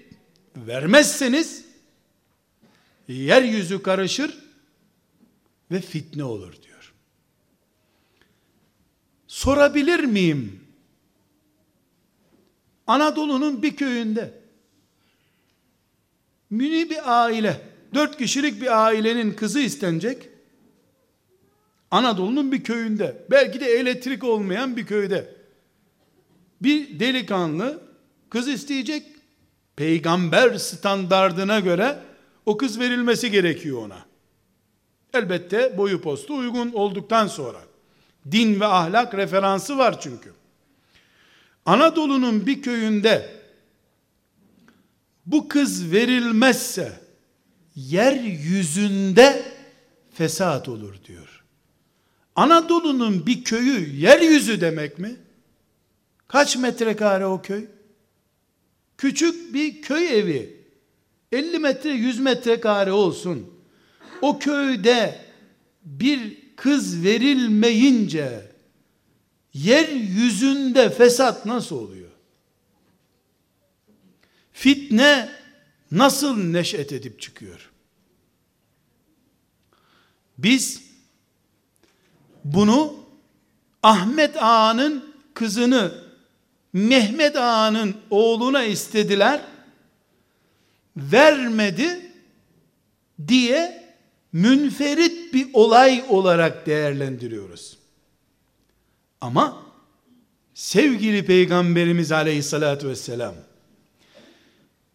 Vermezseniz 0.56 1.66
yeryüzü 3.08 3.84
karışır 3.84 4.38
ve 5.72 5.82
fitne 5.82 6.24
olur 6.24 6.62
diyor 6.62 6.74
sorabilir 9.34 10.00
miyim? 10.00 10.60
Anadolu'nun 12.88 13.64
bir 13.64 13.76
köyünde 13.76 14.34
mini 16.50 16.90
bir 16.90 17.22
aile, 17.22 17.62
dört 17.94 18.18
kişilik 18.18 18.62
bir 18.62 18.86
ailenin 18.86 19.34
kızı 19.34 19.60
istenecek. 19.60 20.30
Anadolu'nun 21.92 22.52
bir 22.52 22.64
köyünde, 22.64 23.26
belki 23.32 23.60
de 23.60 23.66
elektrik 23.66 24.24
olmayan 24.24 24.78
bir 24.78 24.86
köyde 24.86 25.36
bir 26.64 27.00
delikanlı 27.00 27.80
kız 28.30 28.48
isteyecek. 28.48 29.06
Peygamber 29.76 30.58
standardına 30.58 31.60
göre 31.60 32.00
o 32.46 32.58
kız 32.58 32.80
verilmesi 32.80 33.32
gerekiyor 33.32 33.86
ona. 33.86 34.06
Elbette 35.14 35.78
boyu 35.78 36.02
postu 36.02 36.36
uygun 36.36 36.72
olduktan 36.72 37.28
sonra. 37.28 37.60
Din 38.32 38.60
ve 38.60 38.66
ahlak 38.66 39.16
referansı 39.16 39.78
var 39.78 40.02
çünkü. 40.02 40.34
Anadolu'nun 41.66 42.48
bir 42.48 42.62
köyünde 42.62 43.30
bu 45.26 45.48
kız 45.48 45.92
verilmezse 45.92 47.00
yeryüzünde 47.76 49.46
fesat 50.14 50.70
olur 50.70 50.96
diyor. 51.08 51.44
Anadolu'nun 52.36 53.26
bir 53.26 53.44
köyü 53.44 53.96
yeryüzü 53.96 54.62
demek 54.62 55.00
mi? 55.00 55.16
Kaç 56.34 56.58
metrekare 56.58 57.26
o 57.26 57.42
köy? 57.42 57.66
Küçük 58.98 59.54
bir 59.54 59.82
köy 59.82 60.20
evi. 60.20 60.68
50 61.32 61.60
metre 61.60 61.90
100 61.90 62.20
metrekare 62.20 62.92
olsun. 62.92 63.54
O 64.22 64.40
köyde 64.40 65.26
bir 65.86 66.38
kız 66.56 67.04
verilmeyince 67.04 68.52
yeryüzünde 69.54 70.90
fesat 70.90 71.46
nasıl 71.46 71.76
oluyor? 71.76 72.12
Fitne 74.54 75.30
nasıl 75.92 76.38
neşet 76.38 76.92
edip 76.92 77.22
çıkıyor? 77.22 77.72
Biz 80.38 80.84
bunu 82.44 82.96
Ahmet 83.84 84.44
Ağa'nın 84.44 85.14
kızını 85.34 86.03
Mehmet 86.74 87.36
Ağa'nın 87.36 87.96
oğluna 88.10 88.64
istediler 88.64 89.42
vermedi 90.98 92.12
diye 93.28 93.84
münferit 94.34 95.34
bir 95.34 95.48
olay 95.54 96.04
olarak 96.10 96.66
değerlendiriyoruz. 96.66 97.78
Ama 99.22 99.64
sevgili 100.54 101.26
Peygamberimiz 101.26 102.12
aleyhissalatü 102.12 102.88
vesselam 102.88 103.36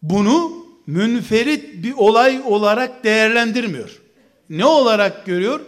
bunu 0.01 0.65
münferit 0.87 1.83
bir 1.83 1.93
olay 1.93 2.41
olarak 2.45 3.03
değerlendirmiyor. 3.03 4.01
Ne 4.49 4.65
olarak 4.65 5.25
görüyor? 5.25 5.59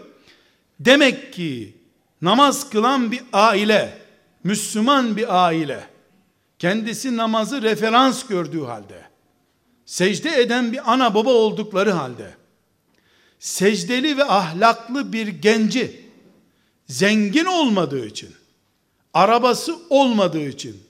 Demek 0.80 1.34
ki 1.34 1.74
namaz 2.22 2.70
kılan 2.70 3.12
bir 3.12 3.22
aile, 3.34 3.98
Müslüman 4.44 5.18
bir 5.18 5.46
aile, 5.46 5.91
kendisi 6.62 7.18
namazı 7.18 7.62
referans 7.62 8.28
gördüğü 8.28 8.64
halde, 8.64 9.02
secde 9.86 10.42
eden 10.42 10.72
bir 10.72 10.94
ana 10.94 11.16
baba 11.16 11.30
oldukları 11.30 11.92
halde, 11.92 12.34
secdeli 13.40 14.18
ve 14.18 14.24
ahlaklı 14.24 15.14
bir 15.14 15.28
genci 15.28 16.06
zengin 16.88 17.46
olmadığı 17.46 18.06
için, 18.06 18.30
arabası 19.14 19.76
olmadığı 19.90 20.48
için, 20.50 20.84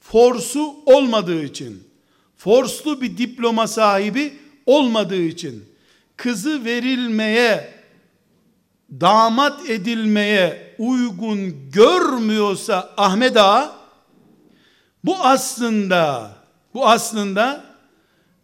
forsu 0.00 0.76
olmadığı 0.86 1.44
için, 1.44 1.88
forslu 2.36 3.00
bir 3.00 3.18
diploma 3.18 3.66
sahibi 3.66 4.38
olmadığı 4.66 5.22
için 5.22 5.64
kızı 6.16 6.64
verilmeye 6.64 7.74
damat 8.90 9.70
edilmeye 9.70 10.74
uygun 10.78 11.70
görmüyorsa 11.72 12.94
Ahmet 12.96 13.36
Ağa 13.36 13.83
bu 15.04 15.16
aslında 15.16 16.30
bu 16.74 16.88
aslında 16.88 17.64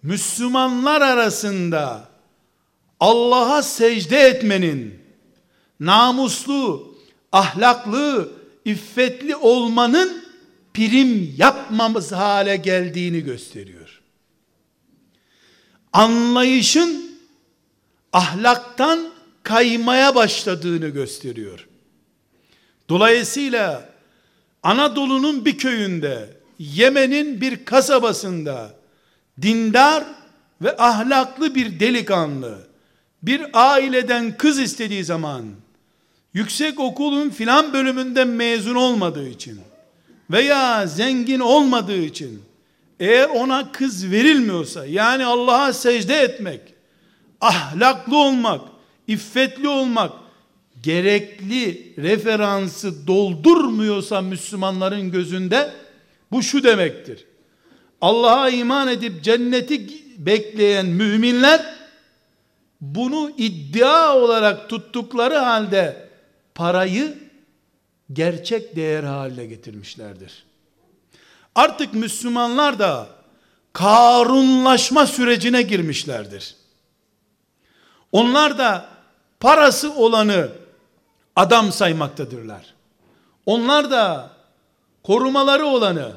Müslümanlar 0.03 1.01
arasında 1.01 2.09
Allah'a 3.01 3.62
secde 3.62 4.18
etmenin 4.18 5.01
namuslu, 5.81 6.94
ahlaklı, 7.33 8.33
iffetli 8.64 9.37
olmanın 9.37 10.25
prim 10.75 11.35
yapmamız 11.37 12.12
hale 12.12 12.57
geldiğini 12.57 13.20
gösteriyor. 13.20 14.01
Anlayışın 15.92 17.20
ahlaktan 18.12 19.11
kaymaya 19.42 20.14
başladığını 20.14 20.88
gösteriyor. 20.88 21.68
Dolayısıyla 22.88 23.90
Anadolu'nun 24.62 25.44
bir 25.44 25.59
köyünde, 25.59 26.39
Yemen'in 26.61 27.40
bir 27.40 27.64
kasabasında 27.64 28.75
dindar 29.42 30.05
ve 30.62 30.77
ahlaklı 30.77 31.55
bir 31.55 31.81
delikanlı 31.81 32.59
bir 33.23 33.42
aileden 33.53 34.37
kız 34.37 34.59
istediği 34.59 35.05
zaman 35.05 35.44
yüksek 36.35 36.81
okulun 36.81 37.31
filan 37.31 37.73
bölümünden 37.73 38.29
mezun 38.29 38.75
olmadığı 38.75 39.29
için 39.29 39.61
veya 40.31 40.87
zengin 40.87 41.40
olmadığı 41.40 42.03
için 42.03 42.42
eğer 43.01 43.29
ona 43.29 43.73
kız 43.73 44.11
verilmiyorsa 44.11 44.87
yani 44.87 45.25
Allah'a 45.25 45.73
secde 45.73 46.16
etmek, 46.16 46.61
ahlaklı 47.40 48.16
olmak, 48.16 48.61
iffetli 49.07 49.68
olmak 49.68 50.12
gerekli 50.83 51.94
referansı 51.99 53.07
doldurmuyorsa 53.07 54.20
Müslümanların 54.20 55.11
gözünde 55.11 55.70
bu 56.33 56.43
şu 56.43 56.62
demektir. 56.62 57.27
Allah'a 58.01 58.51
iman 58.51 58.88
edip 58.88 59.25
cenneti 59.25 59.87
bekleyen 60.19 60.87
müminler 60.87 61.75
bunu 62.81 63.31
iddia 63.37 64.16
olarak 64.16 64.69
tuttukları 64.69 65.37
halde 65.37 66.09
parayı 66.55 67.19
gerçek 68.12 68.77
değer 68.77 69.05
haline 69.05 69.47
getirmişlerdir. 69.47 70.45
Artık 71.55 71.95
Müslümanlar 71.95 72.79
da 72.79 73.09
karunlaşma 73.73 75.07
sürecine 75.07 75.62
girmişlerdir. 75.62 76.57
Onlar 78.12 78.59
da 78.59 78.88
parası 79.40 79.95
olanı 79.95 80.49
adam 81.37 81.73
saymaktadırlar. 81.73 82.75
Onlar 83.47 83.90
da 83.90 84.31
korumaları 85.11 85.66
olanı 85.66 86.12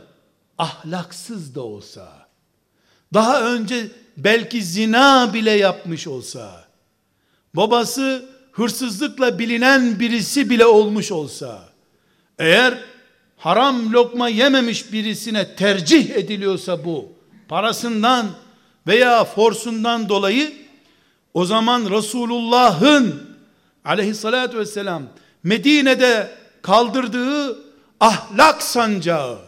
ahlaksız 0.58 1.56
da 1.56 1.62
olsa, 1.62 2.28
daha 3.14 3.42
önce 3.42 3.88
belki 4.18 4.64
zina 4.64 5.34
bile 5.34 5.52
yapmış 5.52 6.08
olsa, 6.08 6.66
babası 7.56 8.26
hırsızlıkla 8.52 9.40
bilinen 9.40 10.00
birisi 10.00 10.50
bile 10.50 10.66
olmuş 10.66 11.12
olsa, 11.12 11.70
eğer 12.40 12.78
haram 13.38 13.94
lokma 13.94 14.30
yememiş 14.30 14.92
birisine 14.92 15.56
tercih 15.56 16.10
ediliyorsa 16.10 16.86
bu, 16.86 17.12
parasından 17.48 18.28
veya 18.88 19.24
forsundan 19.24 20.10
dolayı, 20.10 20.54
o 21.34 21.46
zaman 21.46 21.90
Resulullah'ın 21.90 23.38
aleyhissalatü 23.86 24.58
vesselam 24.58 25.04
Medine'de 25.44 26.32
kaldırdığı 26.62 27.63
ahlak 28.04 28.64
sancağı, 28.64 29.40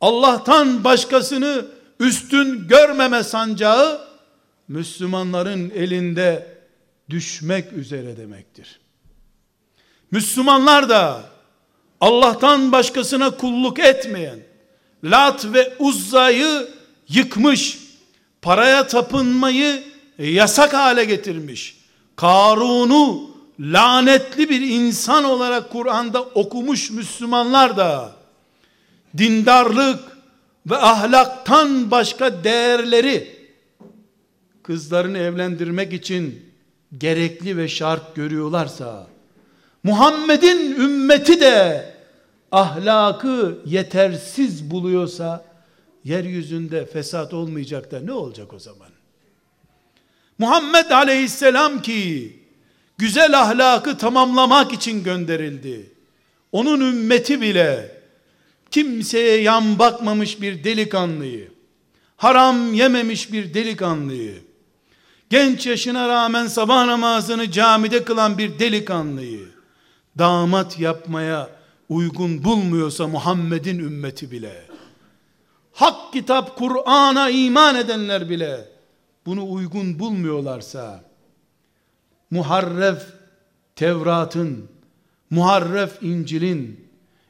Allah'tan 0.00 0.84
başkasını 0.84 1.66
üstün 2.00 2.68
görmeme 2.68 3.22
sancağı 3.22 4.00
Müslümanların 4.68 5.70
elinde 5.70 6.58
düşmek 7.10 7.72
üzere 7.72 8.16
demektir. 8.16 8.80
Müslümanlar 10.10 10.88
da 10.88 11.22
Allah'tan 12.00 12.72
başkasına 12.72 13.30
kulluk 13.30 13.78
etmeyen 13.78 14.38
Lat 15.04 15.46
ve 15.54 15.74
Uzza'yı 15.78 16.68
yıkmış, 17.08 17.78
paraya 18.42 18.86
tapınmayı 18.86 19.82
yasak 20.18 20.74
hale 20.74 21.04
getirmiş. 21.04 21.76
Karun'u 22.16 23.35
lanetli 23.60 24.50
bir 24.50 24.60
insan 24.60 25.24
olarak 25.24 25.70
Kur'an'da 25.70 26.22
okumuş 26.22 26.90
Müslümanlar 26.90 27.76
da 27.76 28.16
dindarlık 29.18 30.00
ve 30.70 30.76
ahlaktan 30.76 31.90
başka 31.90 32.44
değerleri 32.44 33.36
kızlarını 34.62 35.18
evlendirmek 35.18 35.92
için 35.92 36.52
gerekli 36.98 37.56
ve 37.56 37.68
şart 37.68 38.14
görüyorlarsa 38.14 39.06
Muhammed'in 39.82 40.80
ümmeti 40.80 41.40
de 41.40 41.86
ahlakı 42.52 43.58
yetersiz 43.64 44.70
buluyorsa 44.70 45.44
yeryüzünde 46.04 46.86
fesat 46.86 47.34
olmayacak 47.34 47.90
da 47.90 48.00
ne 48.00 48.12
olacak 48.12 48.52
o 48.52 48.58
zaman? 48.58 48.88
Muhammed 50.38 50.90
aleyhisselam 50.90 51.82
ki 51.82 52.36
güzel 52.98 53.40
ahlakı 53.40 53.98
tamamlamak 53.98 54.72
için 54.72 55.04
gönderildi. 55.04 55.92
Onun 56.52 56.80
ümmeti 56.80 57.40
bile 57.40 58.02
kimseye 58.70 59.40
yan 59.40 59.78
bakmamış 59.78 60.40
bir 60.40 60.64
delikanlıyı, 60.64 61.52
haram 62.16 62.74
yememiş 62.74 63.32
bir 63.32 63.54
delikanlıyı, 63.54 64.42
genç 65.30 65.66
yaşına 65.66 66.08
rağmen 66.08 66.46
sabah 66.46 66.86
namazını 66.86 67.50
camide 67.50 68.04
kılan 68.04 68.38
bir 68.38 68.58
delikanlıyı, 68.58 69.48
damat 70.18 70.78
yapmaya 70.78 71.50
uygun 71.88 72.44
bulmuyorsa 72.44 73.06
Muhammed'in 73.06 73.78
ümmeti 73.78 74.30
bile, 74.30 74.62
hak 75.72 76.12
kitap 76.12 76.56
Kur'an'a 76.56 77.30
iman 77.30 77.74
edenler 77.74 78.30
bile, 78.30 78.68
bunu 79.26 79.52
uygun 79.52 79.98
bulmuyorlarsa, 79.98 81.04
muharref 82.30 83.02
Tevrat'ın, 83.76 84.68
muharref 85.30 86.02
İncil'in, 86.02 86.86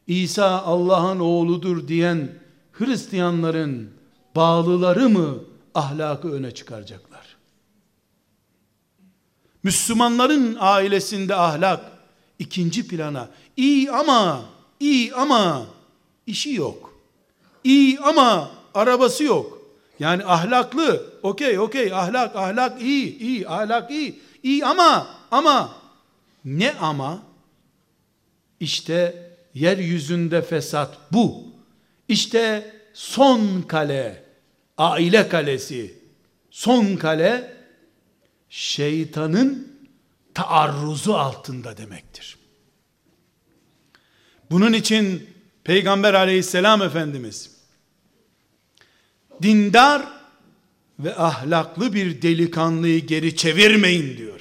İsa 0.07 0.63
Allah'ın 0.63 1.21
oğludur 1.21 1.89
diyen 1.89 2.29
Hristiyanların 2.73 3.91
bağlıları 4.37 5.09
mı 5.09 5.39
ahlakı 5.75 6.33
öne 6.33 6.51
çıkaracaklar? 6.51 7.37
Müslümanların 9.63 10.57
ailesinde 10.61 11.35
ahlak 11.35 11.81
ikinci 12.39 12.89
plana. 12.89 13.29
İyi 13.57 13.91
ama, 13.91 14.45
iyi 14.81 15.15
ama 15.15 15.67
işi 16.27 16.53
yok. 16.55 16.93
İyi 17.65 18.01
ama 18.01 18.51
arabası 18.75 19.25
yok. 19.25 19.59
Yani 19.99 20.25
ahlaklı, 20.25 21.07
okey 21.23 21.59
okey 21.59 21.93
ahlak 21.93 22.37
ahlak 22.37 22.83
iyi, 22.83 23.19
iyi 23.19 23.49
ahlak 23.49 23.91
iyi. 23.91 24.21
İyi 24.47 24.65
ama 24.65 25.09
ama 25.31 25.75
ne 26.45 26.73
ama? 26.73 27.23
İşte 28.61 29.31
yeryüzünde 29.55 30.43
fesat 30.43 30.99
bu. 31.13 31.45
İşte 32.09 32.73
son 32.95 33.63
kale, 33.63 34.25
aile 34.79 35.29
kalesi, 35.29 35.99
son 36.51 36.97
kale 36.97 37.57
şeytanın 38.49 39.69
taarruzu 40.35 41.13
altında 41.15 41.77
demektir. 41.77 42.39
Bunun 44.51 44.73
için 44.73 45.31
Peygamber 45.65 46.15
aleyhisselam 46.15 46.83
Efendimiz 46.83 47.51
dindar 49.43 50.16
ve 50.99 51.17
ahlaklı 51.17 51.95
bir 51.95 52.23
delikanlıyı 52.23 53.07
geri 53.07 53.37
çevirmeyin 53.37 54.17
diyor. 54.17 54.41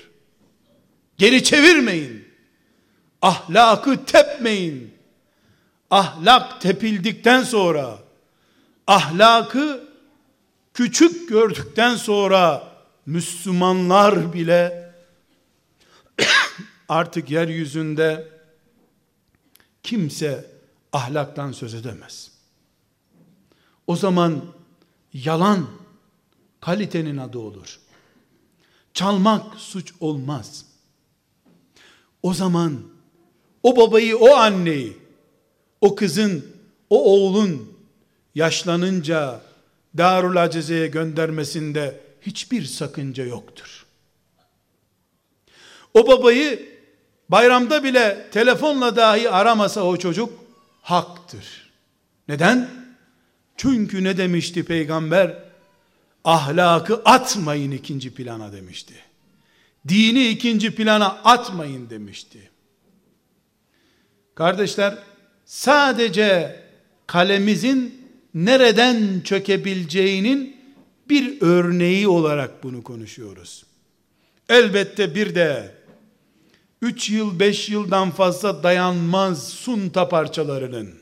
Geri 1.17 1.43
çevirmeyin. 1.43 2.27
Ahlakı 3.21 4.05
tepmeyin. 4.05 4.93
Ahlak 5.91 6.61
tepildikten 6.61 7.43
sonra 7.43 7.99
ahlakı 8.87 9.87
küçük 10.73 11.29
gördükten 11.29 11.95
sonra 11.95 12.71
Müslümanlar 13.05 14.33
bile 14.33 14.93
artık 16.89 17.31
yeryüzünde 17.31 18.27
kimse 19.83 20.51
ahlaktan 20.93 21.51
söz 21.51 21.73
edemez. 21.73 22.31
O 23.87 23.95
zaman 23.95 24.45
yalan 25.13 25.67
kalitenin 26.65 27.17
adı 27.17 27.39
olur. 27.39 27.80
çalmak 28.93 29.56
suç 29.56 29.93
olmaz. 29.99 30.65
O 32.23 32.34
zaman 32.34 32.82
o 33.63 33.78
babayı, 33.78 34.17
o 34.17 34.36
anneyi, 34.36 34.97
o 35.82 35.95
kızın, 35.95 36.45
o 36.89 37.04
oğlun 37.13 37.78
yaşlanınca 38.36 39.41
Darul 39.97 40.36
Acize'ye 40.36 40.88
göndermesinde 40.88 42.01
hiçbir 42.21 42.65
sakınca 42.65 43.25
yoktur. 43.25 43.86
O 45.93 46.08
babayı 46.08 46.80
bayramda 47.30 47.84
bile 47.84 48.28
telefonla 48.32 48.95
dahi 48.95 49.30
aramasa 49.30 49.84
o 49.84 49.97
çocuk 49.97 50.34
haktır. 50.82 51.71
Neden? 52.28 52.69
Çünkü 53.58 54.04
ne 54.04 54.17
demişti 54.17 54.65
peygamber? 54.65 55.44
Ahlakı 56.25 57.01
atmayın 57.05 57.71
ikinci 57.71 58.13
plana 58.13 58.53
demişti. 58.53 58.93
Dini 59.88 60.27
ikinci 60.27 60.75
plana 60.75 61.07
atmayın 61.07 61.89
demişti. 61.89 62.49
Kardeşler, 64.35 64.97
sadece 65.45 66.59
kalemizin 67.07 68.07
nereden 68.33 69.21
çökebileceğinin 69.21 70.57
bir 71.09 71.41
örneği 71.41 72.07
olarak 72.07 72.63
bunu 72.63 72.83
konuşuyoruz. 72.83 73.65
Elbette 74.49 75.15
bir 75.15 75.35
de 75.35 75.75
3 76.81 77.09
yıl 77.09 77.39
5 77.39 77.69
yıldan 77.69 78.11
fazla 78.11 78.63
dayanmaz 78.63 79.49
sunta 79.49 80.09
parçalarının 80.09 80.93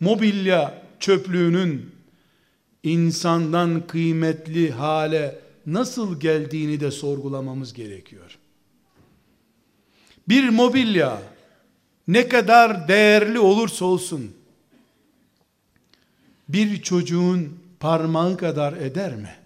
mobilya 0.00 0.82
çöplüğünün 1.00 1.93
insandan 2.84 3.86
kıymetli 3.86 4.70
hale 4.70 5.38
nasıl 5.66 6.20
geldiğini 6.20 6.80
de 6.80 6.90
sorgulamamız 6.90 7.72
gerekiyor. 7.72 8.38
Bir 10.28 10.48
mobilya 10.48 11.22
ne 12.08 12.28
kadar 12.28 12.88
değerli 12.88 13.38
olursa 13.38 13.84
olsun 13.84 14.34
bir 16.48 16.82
çocuğun 16.82 17.58
parmağı 17.80 18.36
kadar 18.36 18.72
eder 18.72 19.16
mi? 19.16 19.36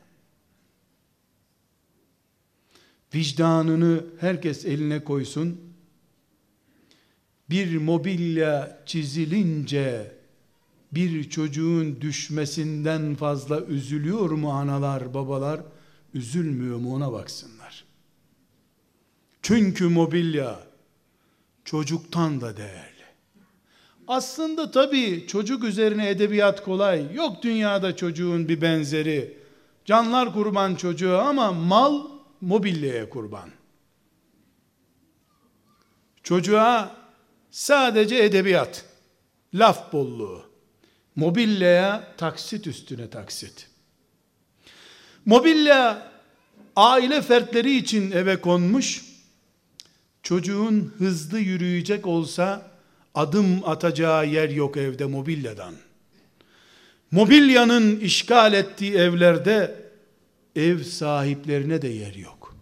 Vicdanını 3.14 4.04
herkes 4.20 4.64
eline 4.64 5.04
koysun. 5.04 5.60
Bir 7.50 7.76
mobilya 7.76 8.82
çizilince 8.86 10.17
bir 10.92 11.30
çocuğun 11.30 12.00
düşmesinden 12.00 13.14
fazla 13.14 13.60
üzülüyor 13.60 14.30
mu 14.30 14.52
analar, 14.52 15.14
babalar? 15.14 15.60
Üzülmüyor 16.14 16.78
mu 16.78 16.94
ona 16.94 17.12
baksınlar. 17.12 17.84
Çünkü 19.42 19.88
mobilya 19.88 20.60
çocuktan 21.64 22.40
da 22.40 22.56
değerli. 22.56 22.98
Aslında 24.08 24.70
tabii 24.70 25.26
çocuk 25.28 25.64
üzerine 25.64 26.10
edebiyat 26.10 26.64
kolay. 26.64 27.14
Yok 27.14 27.42
dünyada 27.42 27.96
çocuğun 27.96 28.48
bir 28.48 28.60
benzeri. 28.60 29.38
Canlar 29.84 30.32
kurban 30.32 30.74
çocuğu 30.74 31.18
ama 31.18 31.52
mal 31.52 32.08
mobilyaya 32.40 33.10
kurban. 33.10 33.50
Çocuğa 36.22 36.96
sadece 37.50 38.16
edebiyat, 38.24 38.84
laf 39.54 39.92
bolluğu, 39.92 40.42
mobilyaya 41.18 42.14
taksit 42.16 42.66
üstüne 42.66 43.10
taksit. 43.10 43.68
Mobilya 45.26 46.12
aile 46.76 47.22
fertleri 47.22 47.76
için 47.76 48.10
eve 48.10 48.40
konmuş, 48.40 49.04
çocuğun 50.22 50.94
hızlı 50.98 51.38
yürüyecek 51.38 52.06
olsa 52.06 52.70
adım 53.14 53.68
atacağı 53.68 54.26
yer 54.26 54.48
yok 54.48 54.76
evde 54.76 55.04
mobilyadan. 55.04 55.74
Mobilyanın 57.10 58.00
işgal 58.00 58.52
ettiği 58.52 58.94
evlerde 58.94 59.74
ev 60.56 60.82
sahiplerine 60.82 61.82
de 61.82 61.88
yer 61.88 62.14
yok. 62.14 62.56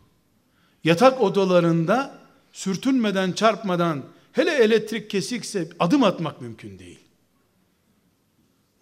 Yatak 0.85 1.21
odalarında 1.21 2.19
sürtünmeden 2.53 3.33
çarpmadan 3.33 4.05
hele 4.33 4.51
elektrik 4.55 5.11
kesikse 5.11 5.69
adım 5.79 6.05
atmak 6.05 6.41
mümkün 6.41 6.79
değil. 6.79 7.06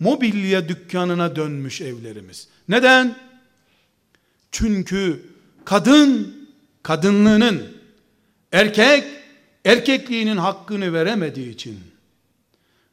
Mobilya 0.04 0.68
dükkanına 0.68 1.36
dönmüş 1.36 1.80
evlerimiz. 1.80 2.48
Neden? 2.68 3.18
Çünkü 4.52 5.26
kadın 5.64 6.36
kadınlığının 6.82 7.76
erkek 8.52 9.04
erkekliğinin 9.64 10.36
hakkını 10.36 10.92
veremediği 10.92 11.50
için 11.50 11.80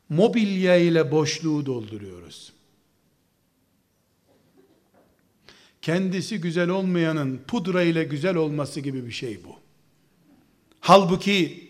mobilya 0.10 0.76
ile 0.76 1.12
boşluğu 1.12 1.66
dolduruyoruz. 1.66 2.54
Kendisi 5.82 6.42
güzel 6.42 6.70
olmayanın 6.70 7.42
pudra 7.48 7.84
ile 7.84 8.04
güzel 8.04 8.36
olması 8.36 8.80
gibi 8.80 9.06
bir 9.06 9.12
şey 9.12 9.44
bu. 9.44 9.56
Halbuki 10.80 11.70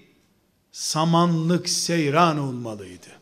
samanlık 0.71 1.69
seyran 1.69 2.37
olmalıydı. 2.37 3.20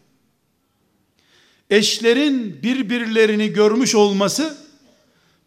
Eşlerin 1.70 2.64
birbirlerini 2.64 3.54
görmüş 3.54 3.96
olması 3.96 4.58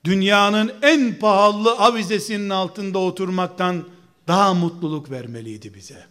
dünyanın 0.04 0.72
en 0.82 1.18
pahalı 1.18 1.72
avizesinin 1.72 2.50
altında 2.50 2.98
oturmaktan 2.98 3.88
daha 4.28 4.54
mutluluk 4.54 5.10
vermeliydi 5.10 5.74
bize 5.74 6.06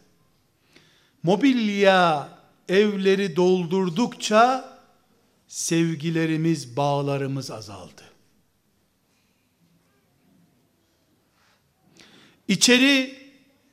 mobilya 1.23 2.29
evleri 2.69 3.35
doldurdukça 3.35 4.71
sevgilerimiz, 5.47 6.77
bağlarımız 6.77 7.51
azaldı. 7.51 8.01
İçeri 12.47 13.15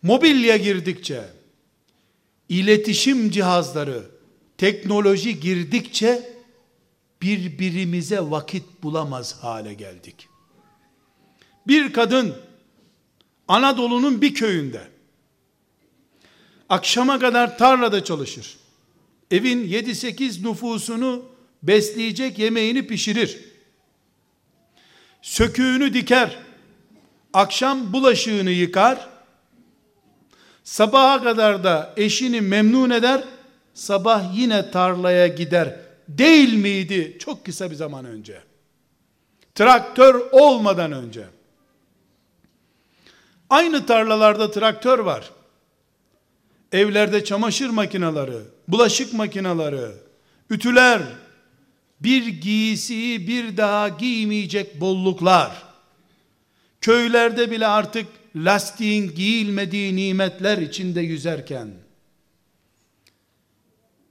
mobilya 0.02 0.56
girdikçe, 0.56 1.24
iletişim 2.48 3.30
cihazları, 3.30 4.17
teknoloji 4.58 5.40
girdikçe 5.40 6.38
birbirimize 7.22 8.20
vakit 8.20 8.64
bulamaz 8.82 9.44
hale 9.44 9.74
geldik. 9.74 10.28
Bir 11.66 11.92
kadın 11.92 12.36
Anadolu'nun 13.48 14.22
bir 14.22 14.34
köyünde 14.34 14.88
akşama 16.68 17.18
kadar 17.18 17.58
tarlada 17.58 18.04
çalışır. 18.04 18.56
Evin 19.30 19.68
7-8 19.68 20.48
nüfusunu 20.48 21.24
besleyecek 21.62 22.38
yemeğini 22.38 22.86
pişirir. 22.86 23.38
Söküğünü 25.22 25.94
diker. 25.94 26.38
Akşam 27.32 27.92
bulaşığını 27.92 28.50
yıkar. 28.50 29.08
Sabaha 30.64 31.22
kadar 31.22 31.64
da 31.64 31.94
eşini 31.96 32.40
memnun 32.40 32.90
eder. 32.90 33.24
Sabah 33.78 34.36
yine 34.36 34.70
tarlaya 34.70 35.26
gider. 35.26 35.76
Değil 36.08 36.54
miydi 36.54 37.16
çok 37.18 37.44
kısa 37.46 37.70
bir 37.70 37.76
zaman 37.76 38.04
önce? 38.04 38.42
Traktör 39.54 40.14
olmadan 40.32 40.92
önce. 40.92 41.24
Aynı 43.50 43.86
tarlalarda 43.86 44.50
traktör 44.50 44.98
var 44.98 45.30
evlerde 46.72 47.24
çamaşır 47.24 47.68
makineleri, 47.70 48.38
bulaşık 48.68 49.12
makineleri, 49.12 49.92
ütüler, 50.50 51.02
bir 52.00 52.26
giysiyi 52.26 53.28
bir 53.28 53.56
daha 53.56 53.88
giymeyecek 53.88 54.80
bolluklar, 54.80 55.62
köylerde 56.80 57.50
bile 57.50 57.66
artık 57.66 58.06
lastiğin 58.36 59.14
giyilmediği 59.14 59.96
nimetler 59.96 60.58
içinde 60.58 61.00
yüzerken, 61.00 61.68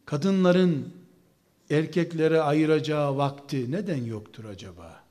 kadınların 0.08 0.94
erkeklere 1.70 2.42
ayıracağı 2.42 3.18
vakti 3.18 3.72
neden 3.72 4.06
yoktur 4.06 4.46
acaba? 4.46 5.04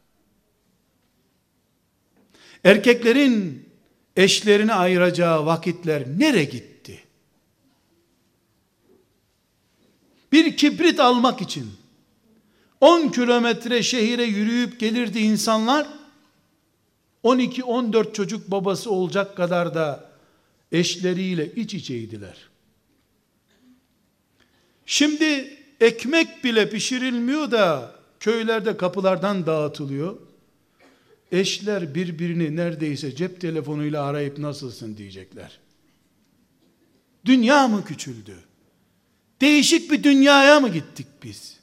Erkeklerin 2.64 3.68
eşlerine 4.16 4.74
ayıracağı 4.74 5.46
vakitler 5.46 6.18
nere 6.18 6.44
gitti? 6.44 6.76
bir 10.36 10.56
kibrit 10.56 11.00
almak 11.00 11.40
için 11.40 11.66
10 12.80 13.08
kilometre 13.08 13.82
şehire 13.82 14.24
yürüyüp 14.24 14.80
gelirdi 14.80 15.18
insanlar 15.18 15.86
12-14 17.24 18.12
çocuk 18.12 18.50
babası 18.50 18.90
olacak 18.90 19.36
kadar 19.36 19.74
da 19.74 20.10
eşleriyle 20.72 21.52
iç 21.54 21.74
içeydiler. 21.74 22.48
Şimdi 24.86 25.58
ekmek 25.80 26.44
bile 26.44 26.70
pişirilmiyor 26.70 27.50
da 27.50 27.94
köylerde 28.20 28.76
kapılardan 28.76 29.46
dağıtılıyor. 29.46 30.16
eşler 31.32 31.94
birbirini 31.94 32.56
neredeyse 32.56 33.14
cep 33.14 33.40
telefonuyla 33.40 34.04
arayıp 34.04 34.38
nasılsın 34.38 34.96
diyecekler. 34.96 35.58
Dünya 37.24 37.68
mı 37.68 37.84
küçüldü? 37.84 38.36
Değişik 39.40 39.90
bir 39.90 40.02
dünyaya 40.02 40.60
mı 40.60 40.68
gittik 40.68 41.06
biz? 41.22 41.56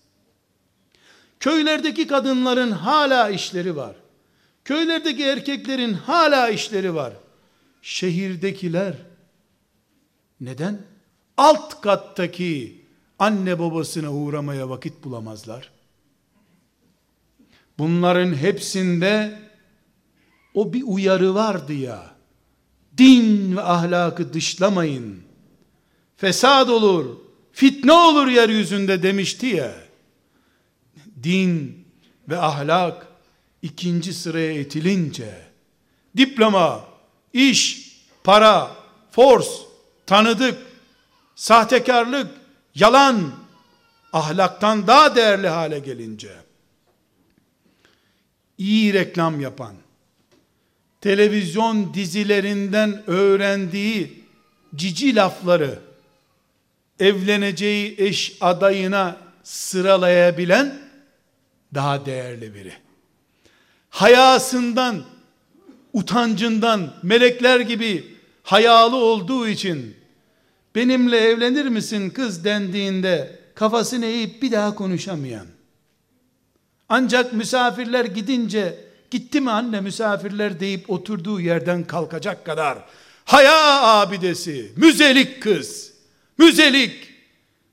Köylerdeki 1.40 2.08
kadınların 2.08 2.72
hala 2.72 3.30
işleri 3.30 3.76
var. 3.76 3.96
Köylerdeki 4.66 5.24
erkeklerin 5.24 5.94
hala 5.94 6.50
işleri 6.50 6.96
var. 6.96 7.14
Şehirdekiler 7.82 8.96
neden? 10.42 10.82
Alt 11.38 11.82
kattaki 11.82 12.83
anne 13.20 13.60
babasına 13.60 14.14
uğramaya 14.14 14.70
vakit 14.70 15.04
bulamazlar. 15.04 15.72
Bunların 17.78 18.34
hepsinde 18.34 19.40
o 20.54 20.74
bir 20.74 20.84
uyarı 20.86 21.36
vardı 21.36 21.74
ya. 21.74 22.16
Din 22.98 23.58
ve 23.58 23.62
ahlakı 23.62 24.34
dışlamayın. 24.34 25.24
Fesad 26.18 26.70
olur, 26.70 27.18
fitne 27.52 27.92
olur 27.92 28.28
yeryüzünde 28.28 29.04
demişti 29.04 29.46
ya. 29.46 29.76
Din 31.24 31.86
ve 32.30 32.38
ahlak 32.38 33.08
ikinci 33.62 34.14
sıraya 34.14 34.60
itilince 34.60 35.54
diploma, 36.18 36.86
iş, 37.34 37.92
para, 38.24 38.76
force, 39.12 39.50
tanıdık, 40.06 40.58
sahtekarlık, 41.36 42.43
yalan 42.76 43.32
ahlaktan 44.14 44.88
daha 44.88 45.16
değerli 45.16 45.48
hale 45.48 45.80
gelince 45.80 46.32
iyi 48.58 48.94
reklam 48.94 49.40
yapan 49.40 49.76
televizyon 51.02 51.94
dizilerinden 51.94 53.04
öğrendiği 53.08 54.24
cici 54.76 55.16
lafları 55.16 55.80
evleneceği 57.00 57.96
eş 57.98 58.38
adayına 58.42 59.18
sıralayabilen 59.44 60.80
daha 61.74 62.06
değerli 62.06 62.56
biri. 62.56 62.74
Hayasından, 63.90 65.04
utancından 65.94 66.94
melekler 67.04 67.60
gibi 67.60 68.18
hayalı 68.44 68.96
olduğu 68.96 69.48
için 69.48 69.96
benimle 70.76 71.18
evlenir 71.18 71.66
misin 71.66 72.10
kız 72.10 72.46
dendiğinde 72.46 73.40
kafasını 73.56 74.06
eğip 74.06 74.42
bir 74.42 74.52
daha 74.52 74.76
konuşamayan? 74.76 75.48
Ancak 76.90 77.34
misafirler 77.34 78.06
gidince 78.06 78.80
gitti 79.12 79.42
mi 79.42 79.52
anne 79.52 79.82
misafirler? 79.82 80.60
deyip 80.60 80.90
oturduğu 80.90 81.42
yerden 81.42 81.84
kalkacak 81.84 82.46
kadar. 82.46 82.78
Haya 83.26 83.82
abidesi 83.82 84.72
müzelik 84.76 85.44
kız 85.44 85.94
müzelik. 86.38 87.14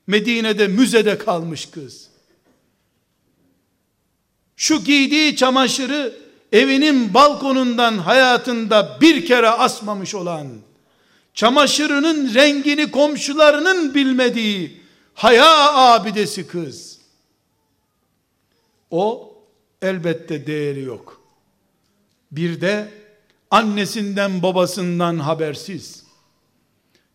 Medine'de 0.07 0.67
müzede 0.67 1.17
kalmış 1.17 1.65
kız. 1.65 2.09
Şu 4.55 4.83
giydiği 4.83 5.35
çamaşırı 5.35 6.13
evinin 6.51 7.13
balkonundan 7.13 7.97
hayatında 7.97 8.97
bir 9.01 9.25
kere 9.25 9.49
asmamış 9.49 10.15
olan 10.15 10.47
çamaşırının 11.33 12.33
rengini 12.33 12.91
komşularının 12.91 13.95
bilmediği 13.95 14.81
haya 15.13 15.73
abidesi 15.73 16.47
kız. 16.47 16.99
O 18.91 19.33
elbette 19.81 20.47
değeri 20.47 20.81
yok. 20.81 21.21
Bir 22.31 22.61
de 22.61 22.89
annesinden 23.51 24.43
babasından 24.43 25.19
habersiz. 25.19 26.03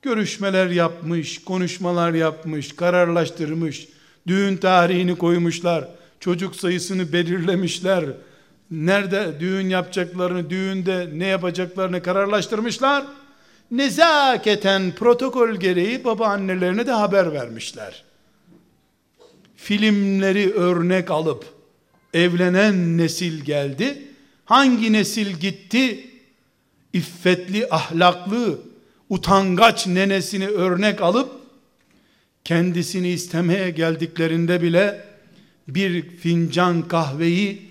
Görüşmeler 0.02 0.66
yapmış, 0.66 1.44
konuşmalar 1.44 2.12
yapmış, 2.12 2.76
kararlaştırmış, 2.76 3.88
düğün 4.26 4.56
tarihini 4.56 5.18
koymuşlar, 5.18 5.88
çocuk 6.20 6.56
sayısını 6.56 7.12
belirlemişler, 7.12 8.04
nerede 8.70 9.40
düğün 9.40 9.68
yapacaklarını, 9.68 10.50
düğünde 10.50 11.10
ne 11.14 11.26
yapacaklarını 11.26 12.02
kararlaştırmışlar 12.02 13.04
nezaketen 13.70 14.92
protokol 14.94 15.54
gereği 15.54 16.04
baba 16.04 16.26
annelerine 16.26 16.86
de 16.86 16.92
haber 16.92 17.32
vermişler. 17.32 18.04
Filmleri 19.56 20.52
örnek 20.52 21.10
alıp 21.10 21.44
evlenen 22.14 22.98
nesil 22.98 23.44
geldi. 23.44 24.02
Hangi 24.44 24.92
nesil 24.92 25.30
gitti? 25.30 26.10
İffetli, 26.92 27.66
ahlaklı, 27.70 28.58
utangaç 29.10 29.86
nenesini 29.86 30.46
örnek 30.48 31.02
alıp 31.02 31.30
kendisini 32.44 33.08
istemeye 33.08 33.70
geldiklerinde 33.70 34.62
bile 34.62 35.04
bir 35.68 36.08
fincan 36.08 36.88
kahveyi 36.88 37.70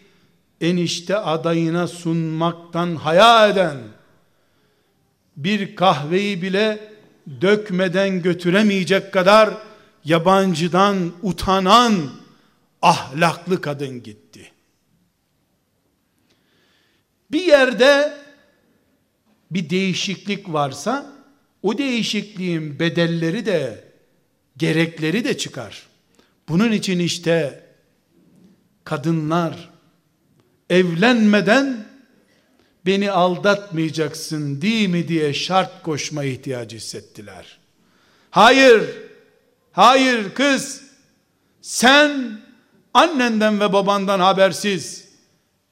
enişte 0.62 1.18
adayına 1.18 1.88
sunmaktan 1.88 2.96
haya 2.96 3.48
eden 3.48 3.78
bir 5.38 5.76
kahveyi 5.76 6.42
bile 6.42 6.92
dökmeden 7.42 8.22
götüremeyecek 8.22 9.14
kadar 9.14 9.54
yabancıdan 10.04 11.14
utanan 11.22 12.12
ahlaklı 12.82 13.62
kadın 13.62 14.04
gitti. 14.04 14.52
Bir 17.32 17.44
yerde 17.44 18.18
bir 19.52 19.70
değişiklik 19.70 20.54
varsa 20.54 21.14
o 21.64 21.78
değişikliğin 21.78 22.80
bedelleri 22.80 23.46
de 23.46 23.84
gerekleri 24.58 25.24
de 25.24 25.38
çıkar. 25.38 25.88
Bunun 26.50 26.72
için 26.72 27.00
işte 27.00 27.64
kadınlar 28.84 29.70
evlenmeden 30.70 31.85
beni 32.86 33.12
aldatmayacaksın 33.12 34.62
değil 34.62 34.90
mi 34.90 35.08
diye 35.08 35.34
şart 35.34 35.84
koşma 35.84 36.24
ihtiyacı 36.24 36.76
hissettiler. 36.76 37.58
Hayır, 38.32 38.84
hayır 39.72 40.34
kız, 40.34 40.82
sen 41.62 42.40
annenden 42.94 43.60
ve 43.60 43.74
babandan 43.74 44.20
habersiz, 44.20 45.08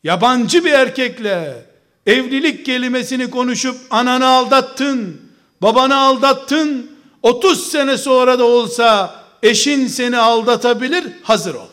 yabancı 0.03 0.65
bir 0.65 0.71
erkekle 0.71 1.65
evlilik 2.05 2.65
kelimesini 2.65 3.29
konuşup 3.29 3.77
ananı 3.89 4.27
aldattın, 4.27 5.21
babanı 5.61 5.97
aldattın, 5.97 6.91
30 7.21 7.71
sene 7.71 7.97
sonra 7.97 8.39
da 8.39 8.45
olsa 8.45 9.23
eşin 9.43 9.87
seni 9.87 10.17
aldatabilir, 10.17 11.03
hazır 11.23 11.55
ol. 11.55 11.67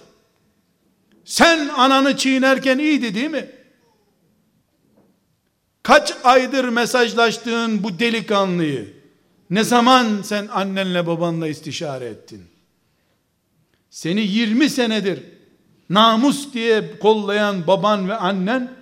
Sen 1.24 1.68
ananı 1.68 2.16
çiğnerken 2.16 2.78
iyiydi 2.78 3.14
değil 3.14 3.30
mi? 3.30 3.59
Kaç 5.82 6.14
aydır 6.24 6.64
mesajlaştığın 6.64 7.82
bu 7.82 7.98
delikanlıyı 7.98 8.94
ne 9.50 9.64
zaman 9.64 10.22
sen 10.22 10.46
annenle 10.46 11.06
babanla 11.06 11.48
istişare 11.48 12.04
ettin? 12.04 12.42
Seni 13.90 14.20
20 14.20 14.70
senedir 14.70 15.22
namus 15.90 16.52
diye 16.52 16.98
kollayan 16.98 17.66
baban 17.66 18.08
ve 18.08 18.14
annen 18.14 18.72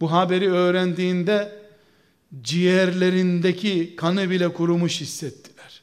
bu 0.00 0.12
haberi 0.12 0.50
öğrendiğinde 0.50 1.64
ciğerlerindeki 2.42 3.96
kanı 3.96 4.30
bile 4.30 4.52
kurumuş 4.52 5.00
hissettiler. 5.00 5.82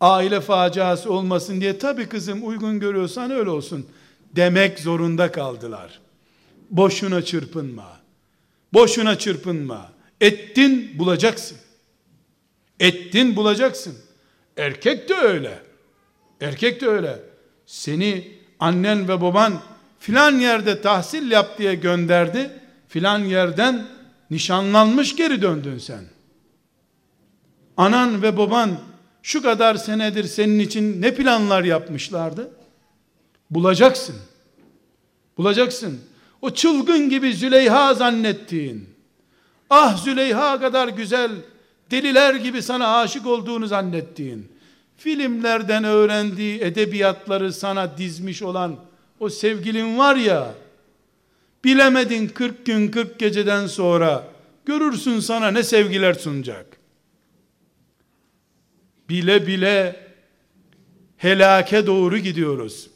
Aile 0.00 0.40
faciası 0.40 1.12
olmasın 1.12 1.60
diye 1.60 1.78
tabi 1.78 2.08
kızım 2.08 2.48
uygun 2.48 2.80
görüyorsan 2.80 3.30
öyle 3.30 3.50
olsun 3.50 3.86
demek 4.36 4.78
zorunda 4.78 5.32
kaldılar. 5.32 6.00
Boşuna 6.70 7.22
çırpınma. 7.22 8.01
Boşuna 8.72 9.18
çırpınma. 9.18 9.92
Ettin 10.20 10.98
bulacaksın. 10.98 11.58
Ettin 12.80 13.36
bulacaksın. 13.36 13.94
Erkek 14.56 15.08
de 15.08 15.14
öyle. 15.14 15.58
Erkek 16.40 16.80
de 16.80 16.86
öyle. 16.86 17.20
Seni 17.66 18.28
annen 18.58 19.08
ve 19.08 19.20
baban 19.20 19.62
filan 19.98 20.32
yerde 20.32 20.80
tahsil 20.80 21.30
yap 21.30 21.58
diye 21.58 21.74
gönderdi. 21.74 22.50
Filan 22.88 23.18
yerden 23.18 23.86
nişanlanmış 24.30 25.16
geri 25.16 25.42
döndün 25.42 25.78
sen. 25.78 26.04
Anan 27.76 28.22
ve 28.22 28.36
baban 28.36 28.78
şu 29.22 29.42
kadar 29.42 29.74
senedir 29.74 30.24
senin 30.24 30.58
için 30.58 31.02
ne 31.02 31.14
planlar 31.14 31.64
yapmışlardı? 31.64 32.50
Bulacaksın. 33.50 34.16
Bulacaksın. 35.36 36.00
O 36.42 36.50
çılgın 36.50 37.08
gibi 37.08 37.34
Züleyha 37.34 37.94
zannettiğin, 37.94 38.88
ah 39.70 40.04
Züleyha 40.04 40.60
kadar 40.60 40.88
güzel, 40.88 41.30
deliler 41.90 42.34
gibi 42.34 42.62
sana 42.62 42.96
aşık 42.96 43.26
olduğunu 43.26 43.66
zannettiğin, 43.66 44.52
filmlerden 44.96 45.84
öğrendiği 45.84 46.60
edebiyatları 46.60 47.52
sana 47.52 47.98
dizmiş 47.98 48.42
olan 48.42 48.76
o 49.20 49.28
sevgilin 49.28 49.98
var 49.98 50.16
ya, 50.16 50.54
Bilemedin 51.64 52.28
40 52.28 52.66
gün 52.66 52.88
40 52.88 53.18
geceden 53.18 53.66
sonra 53.66 54.28
görürsün 54.66 55.20
sana 55.20 55.50
ne 55.50 55.62
sevgiler 55.62 56.14
sunacak. 56.14 56.66
Bile 59.08 59.46
bile 59.46 60.06
helake 61.16 61.86
doğru 61.86 62.18
gidiyoruz. 62.18 62.90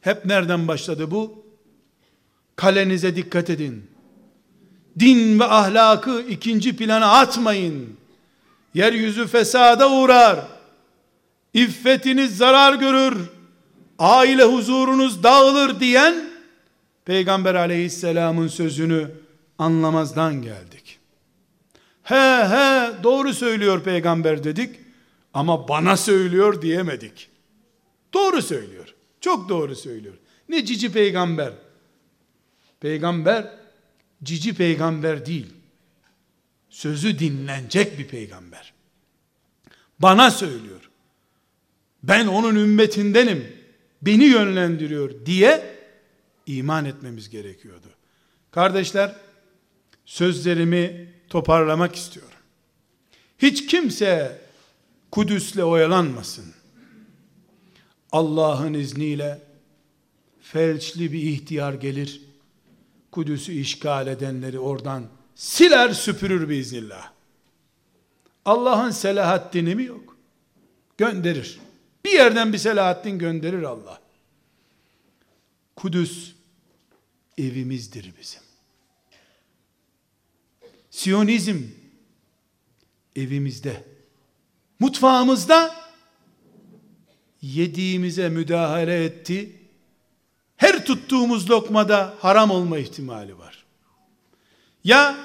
Hep 0.00 0.24
nereden 0.24 0.68
başladı 0.68 1.10
bu? 1.10 1.41
Kalenize 2.56 3.16
dikkat 3.16 3.50
edin. 3.50 3.84
Din 4.98 5.40
ve 5.40 5.44
ahlakı 5.44 6.24
ikinci 6.28 6.76
plana 6.76 7.12
atmayın. 7.12 7.96
Yeryüzü 8.74 9.26
fesada 9.26 9.90
uğrar. 9.90 10.40
İffetiniz 11.54 12.36
zarar 12.36 12.74
görür. 12.74 13.18
Aile 13.98 14.44
huzurunuz 14.44 15.22
dağılır 15.22 15.80
diyen 15.80 16.32
Peygamber 17.04 17.54
aleyhisselamın 17.54 18.48
sözünü 18.48 19.10
anlamazdan 19.58 20.42
geldik. 20.42 20.98
He 22.02 22.44
he 22.48 23.02
doğru 23.02 23.34
söylüyor 23.34 23.82
peygamber 23.82 24.44
dedik 24.44 24.80
ama 25.34 25.68
bana 25.68 25.96
söylüyor 25.96 26.62
diyemedik. 26.62 27.28
Doğru 28.14 28.42
söylüyor. 28.42 28.94
Çok 29.20 29.48
doğru 29.48 29.76
söylüyor. 29.76 30.14
Ne 30.48 30.64
cici 30.64 30.92
peygamber. 30.92 31.52
Peygamber 32.82 33.50
cici 34.22 34.54
peygamber 34.54 35.26
değil. 35.26 35.46
Sözü 36.70 37.18
dinlenecek 37.18 37.98
bir 37.98 38.08
peygamber. 38.08 38.72
Bana 39.98 40.30
söylüyor. 40.30 40.90
Ben 42.02 42.26
onun 42.26 42.54
ümmetindenim. 42.54 43.56
Beni 44.02 44.24
yönlendiriyor 44.24 45.26
diye 45.26 45.76
iman 46.46 46.84
etmemiz 46.84 47.30
gerekiyordu. 47.30 47.86
Kardeşler, 48.50 49.16
sözlerimi 50.06 51.12
toparlamak 51.28 51.96
istiyorum. 51.96 52.38
Hiç 53.38 53.66
kimse 53.66 54.40
Kudüs'le 55.10 55.58
oyalanmasın. 55.58 56.54
Allah'ın 58.12 58.74
izniyle 58.74 59.38
felçli 60.40 61.12
bir 61.12 61.22
ihtiyar 61.22 61.74
gelir. 61.74 62.31
Kudüs'ü 63.12 63.52
işgal 63.52 64.06
edenleri 64.06 64.58
oradan 64.58 65.04
siler 65.34 65.90
süpürür 65.90 66.48
biiznillah. 66.48 67.12
Allah'ın 68.44 68.90
Selahaddin'i 68.90 69.74
mi 69.74 69.84
yok? 69.84 70.16
Gönderir. 70.98 71.60
Bir 72.04 72.10
yerden 72.10 72.52
bir 72.52 72.58
Selahaddin 72.58 73.18
gönderir 73.18 73.62
Allah. 73.62 74.00
Kudüs 75.76 76.32
evimizdir 77.38 78.12
bizim. 78.20 78.42
Siyonizm 80.90 81.62
evimizde. 83.16 83.84
Mutfağımızda 84.78 85.74
yediğimize 87.42 88.28
müdahale 88.28 89.04
etti. 89.04 89.61
Tuttuğumuz 90.92 91.50
lokmada 91.50 92.14
haram 92.20 92.50
olma 92.50 92.78
ihtimali 92.78 93.38
var. 93.38 93.64
Ya 94.84 95.16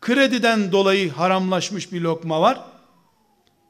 krediden 0.00 0.72
dolayı 0.72 1.12
haramlaşmış 1.12 1.92
bir 1.92 2.00
lokma 2.00 2.40
var 2.40 2.60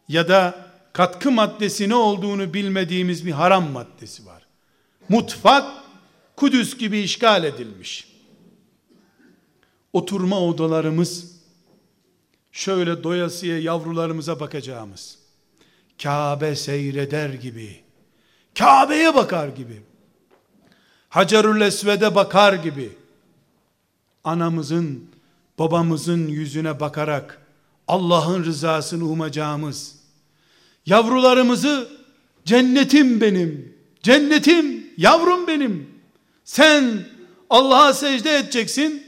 ya 0.08 0.28
da 0.28 0.68
katkı 0.92 1.30
maddesi 1.30 1.88
ne 1.88 1.94
olduğunu 1.94 2.54
bilmediğimiz 2.54 3.26
bir 3.26 3.32
haram 3.32 3.70
maddesi 3.70 4.26
var. 4.26 4.46
Mutfak 5.08 5.72
Kudüs 6.36 6.78
gibi 6.78 6.98
işgal 6.98 7.44
edilmiş. 7.44 8.08
Oturma 9.92 10.40
odalarımız 10.40 11.40
şöyle 12.52 13.04
doyasıya 13.04 13.58
yavrularımıza 13.58 14.40
bakacağımız 14.40 15.18
Kabe 16.02 16.56
seyreder 16.56 17.30
gibi 17.30 17.80
Kabe'ye 18.58 19.14
bakar 19.14 19.48
gibi 19.48 19.82
Hacerül 21.14 21.60
Esved'e 21.60 22.14
bakar 22.14 22.52
gibi 22.52 22.92
anamızın 24.24 25.04
babamızın 25.58 26.28
yüzüne 26.28 26.80
bakarak 26.80 27.38
Allah'ın 27.88 28.44
rızasını 28.44 29.04
umacağımız 29.04 29.96
yavrularımızı 30.86 31.88
cennetim 32.44 33.20
benim 33.20 33.76
cennetim 34.02 34.86
yavrum 34.96 35.46
benim 35.46 35.90
sen 36.44 37.06
Allah'a 37.50 37.92
secde 37.92 38.36
edeceksin. 38.36 39.02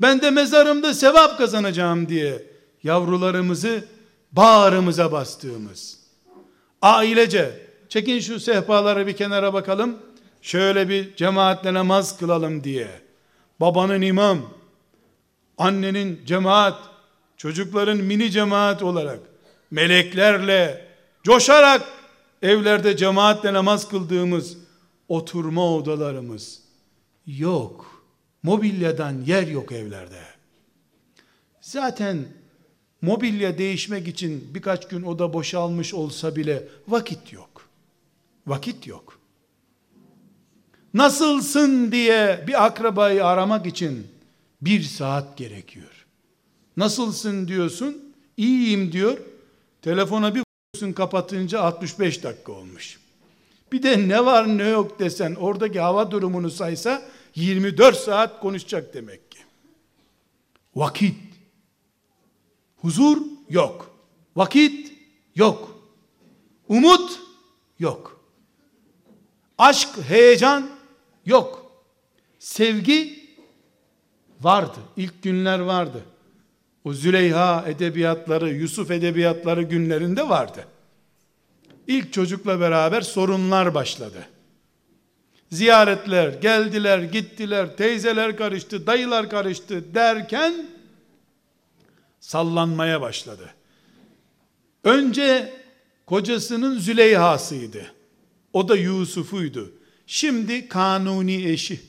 Ben 0.00 0.22
de 0.22 0.30
mezarımda 0.30 0.94
sevap 0.94 1.38
kazanacağım 1.38 2.08
diye 2.08 2.46
yavrularımızı 2.82 3.84
bağrımıza 4.32 5.12
bastığımız 5.12 5.98
ailece 6.82 7.68
çekin 7.88 8.20
şu 8.20 8.40
sehpaları 8.40 9.06
bir 9.06 9.16
kenara 9.16 9.54
bakalım 9.54 9.96
şöyle 10.42 10.88
bir 10.88 11.16
cemaatle 11.16 11.74
namaz 11.74 12.18
kılalım 12.18 12.64
diye 12.64 12.88
babanın 13.60 14.02
imam 14.02 14.38
annenin 15.58 16.20
cemaat 16.26 16.78
çocukların 17.36 17.98
mini 17.98 18.30
cemaat 18.30 18.82
olarak 18.82 19.20
meleklerle 19.70 20.88
coşarak 21.22 21.82
evlerde 22.42 22.96
cemaatle 22.96 23.52
namaz 23.52 23.88
kıldığımız 23.88 24.56
oturma 25.08 25.74
odalarımız 25.74 26.62
yok. 27.26 28.04
Mobilyadan 28.42 29.22
yer 29.26 29.46
yok 29.46 29.72
evlerde. 29.72 30.22
Zaten 31.60 32.28
mobilya 33.02 33.58
değişmek 33.58 34.08
için 34.08 34.50
birkaç 34.54 34.88
gün 34.88 35.02
oda 35.02 35.32
boşalmış 35.32 35.94
olsa 35.94 36.36
bile 36.36 36.68
vakit 36.88 37.32
yok. 37.32 37.68
Vakit 38.46 38.86
yok. 38.86 39.17
Nasılsın 40.98 41.92
diye 41.92 42.44
bir 42.46 42.64
akrabayı 42.66 43.26
aramak 43.26 43.66
için 43.66 44.06
bir 44.62 44.82
saat 44.82 45.36
gerekiyor. 45.36 46.06
Nasılsın 46.76 47.48
diyorsun, 47.48 48.14
iyiyim 48.36 48.92
diyor. 48.92 49.18
Telefona 49.82 50.34
bir 50.34 50.42
kapatınca 50.94 51.60
65 51.60 52.24
dakika 52.24 52.52
olmuş. 52.52 52.98
Bir 53.72 53.82
de 53.82 54.08
ne 54.08 54.24
var 54.24 54.58
ne 54.58 54.68
yok 54.68 54.98
desen 54.98 55.34
oradaki 55.34 55.80
hava 55.80 56.10
durumunu 56.10 56.50
saysa 56.50 57.02
24 57.34 57.96
saat 57.96 58.40
konuşacak 58.40 58.94
demek 58.94 59.30
ki. 59.30 59.38
Vakit. 60.76 61.16
Huzur 62.76 63.18
yok. 63.50 63.90
Vakit 64.36 64.92
yok. 65.34 65.80
Umut 66.68 67.20
yok. 67.78 68.20
Aşk, 69.58 69.88
heyecan 70.08 70.77
yok. 71.28 71.72
Sevgi 72.38 73.28
vardı. 74.40 74.78
İlk 74.96 75.22
günler 75.22 75.58
vardı. 75.58 76.02
O 76.84 76.92
Züleyha 76.92 77.64
edebiyatları, 77.66 78.50
Yusuf 78.50 78.90
edebiyatları 78.90 79.62
günlerinde 79.62 80.28
vardı. 80.28 80.64
İlk 81.86 82.12
çocukla 82.12 82.60
beraber 82.60 83.00
sorunlar 83.00 83.74
başladı. 83.74 84.26
Ziyaretler, 85.50 86.32
geldiler, 86.32 86.98
gittiler, 86.98 87.76
teyzeler 87.76 88.36
karıştı, 88.36 88.86
dayılar 88.86 89.30
karıştı 89.30 89.94
derken 89.94 90.68
sallanmaya 92.20 93.00
başladı. 93.00 93.54
Önce 94.84 95.52
kocasının 96.06 96.78
Züleyha'sıydı. 96.78 97.92
O 98.52 98.68
da 98.68 98.76
Yusuf'uydu. 98.76 99.77
Şimdi 100.10 100.68
kanuni 100.68 101.44
eşi. 101.48 101.80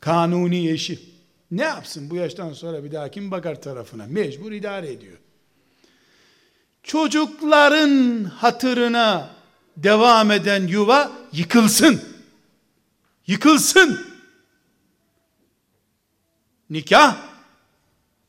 Kanuni 0.00 0.70
eşi. 0.70 0.98
Ne 1.50 1.62
yapsın 1.62 2.10
bu 2.10 2.16
yaştan 2.16 2.52
sonra 2.52 2.84
bir 2.84 2.92
daha 2.92 3.10
kim 3.10 3.30
bakar 3.30 3.62
tarafına? 3.62 4.06
Mecbur 4.06 4.52
idare 4.52 4.92
ediyor 4.92 5.18
çocukların 6.88 8.24
hatırına 8.24 9.30
devam 9.76 10.30
eden 10.30 10.66
yuva 10.66 11.12
yıkılsın. 11.32 12.02
Yıkılsın. 13.26 14.06
Nikah 16.70 17.16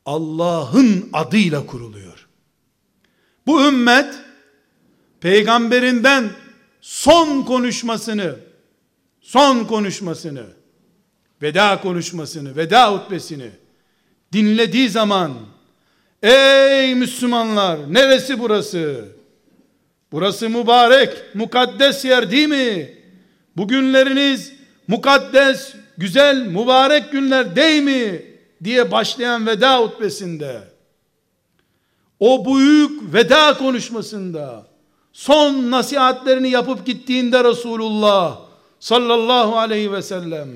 Allah'ın 0.06 1.10
adıyla 1.14 1.66
kuruluyor. 1.66 2.28
Bu 3.48 3.66
ümmet 3.68 4.16
peygamberinden 5.22 6.30
son 6.82 7.44
konuşmasını 7.44 8.36
son 9.30 9.64
konuşmasını 9.66 10.44
veda 11.42 11.82
konuşmasını 11.82 12.56
veda 12.56 12.94
hutbesini 12.94 13.50
dinlediği 14.34 14.90
zaman 14.90 15.34
Ey 16.24 16.96
Müslümanlar 16.96 17.94
neresi 17.94 18.40
burası? 18.40 19.06
Burası 20.12 20.50
mübarek, 20.50 21.10
mukaddes 21.36 22.06
yer 22.06 22.32
değil 22.32 22.48
mi? 22.48 22.98
Bugünleriniz 23.58 24.54
mukaddes, 24.88 25.74
güzel 25.98 26.46
mübarek 26.46 27.12
günler 27.12 27.56
değil 27.56 27.84
mi 27.84 28.26
diye 28.64 28.92
başlayan 28.92 29.48
veda 29.48 29.80
hutbesinde 29.80 30.62
o 32.20 32.46
büyük 32.46 33.14
veda 33.14 33.58
konuşmasında 33.58 34.68
son 35.14 35.72
nasihatlerini 35.72 36.50
yapıp 36.50 36.86
gittiğinde 36.86 37.44
Resulullah 37.44 38.49
sallallahu 38.80 39.58
aleyhi 39.58 39.92
ve 39.92 40.02
sellem 40.02 40.50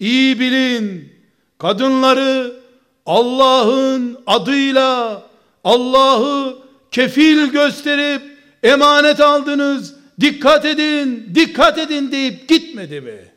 iyi 0.00 0.40
bilin 0.40 1.12
kadınları 1.58 2.62
Allah'ın 3.06 4.18
adıyla 4.26 5.22
Allah'ı 5.64 6.58
kefil 6.90 7.46
gösterip 7.46 8.22
emanet 8.62 9.20
aldınız 9.20 9.94
dikkat 10.20 10.64
edin 10.64 11.30
dikkat 11.34 11.78
edin 11.78 12.12
deyip 12.12 12.48
gitmedi 12.48 13.00
mi? 13.00 13.32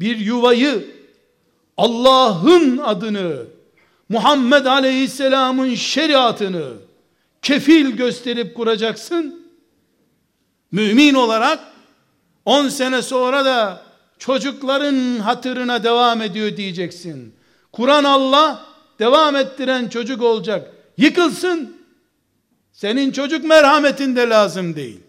Bir 0.00 0.18
yuvayı 0.18 0.96
Allah'ın 1.76 2.78
adını 2.78 3.42
Muhammed 4.08 4.64
Aleyhisselam'ın 4.64 5.74
şeriatını 5.74 6.72
kefil 7.42 7.90
gösterip 7.90 8.54
kuracaksın. 8.54 9.46
Mümin 10.72 11.14
olarak 11.14 11.75
10 12.46 12.68
sene 12.68 13.02
sonra 13.02 13.44
da 13.44 13.82
çocukların 14.18 15.18
hatırına 15.18 15.84
devam 15.84 16.22
ediyor 16.22 16.56
diyeceksin. 16.56 17.34
Kur'an 17.72 18.04
Allah 18.04 18.66
devam 18.98 19.36
ettiren 19.36 19.88
çocuk 19.88 20.22
olacak. 20.22 20.72
Yıkılsın. 20.98 21.76
Senin 22.72 23.12
çocuk 23.12 23.44
merhametin 23.44 24.16
de 24.16 24.28
lazım 24.28 24.76
değil. 24.76 25.00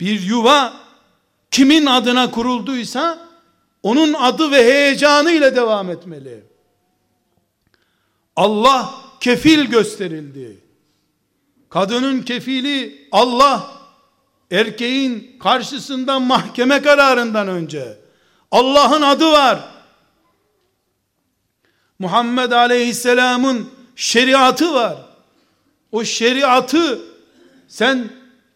Bir 0.00 0.20
yuva 0.20 0.72
kimin 1.50 1.86
adına 1.86 2.30
kurulduysa 2.30 3.28
onun 3.82 4.12
adı 4.12 4.50
ve 4.50 4.64
heyecanıyla 4.64 5.56
devam 5.56 5.90
etmeli. 5.90 6.44
Allah 8.36 8.94
kefil 9.20 9.64
gösterildi. 9.64 10.56
Kadının 11.68 12.22
kefili 12.22 13.08
Allah, 13.12 13.81
erkeğin 14.52 15.36
karşısında 15.40 16.20
mahkeme 16.20 16.82
kararından 16.82 17.48
önce 17.48 17.98
Allah'ın 18.50 19.02
adı 19.02 19.32
var. 19.32 19.58
Muhammed 21.98 22.52
Aleyhisselam'ın 22.52 23.70
şeriatı 23.96 24.74
var. 24.74 24.96
O 25.92 26.04
şeriatı 26.04 26.98
sen 27.68 28.10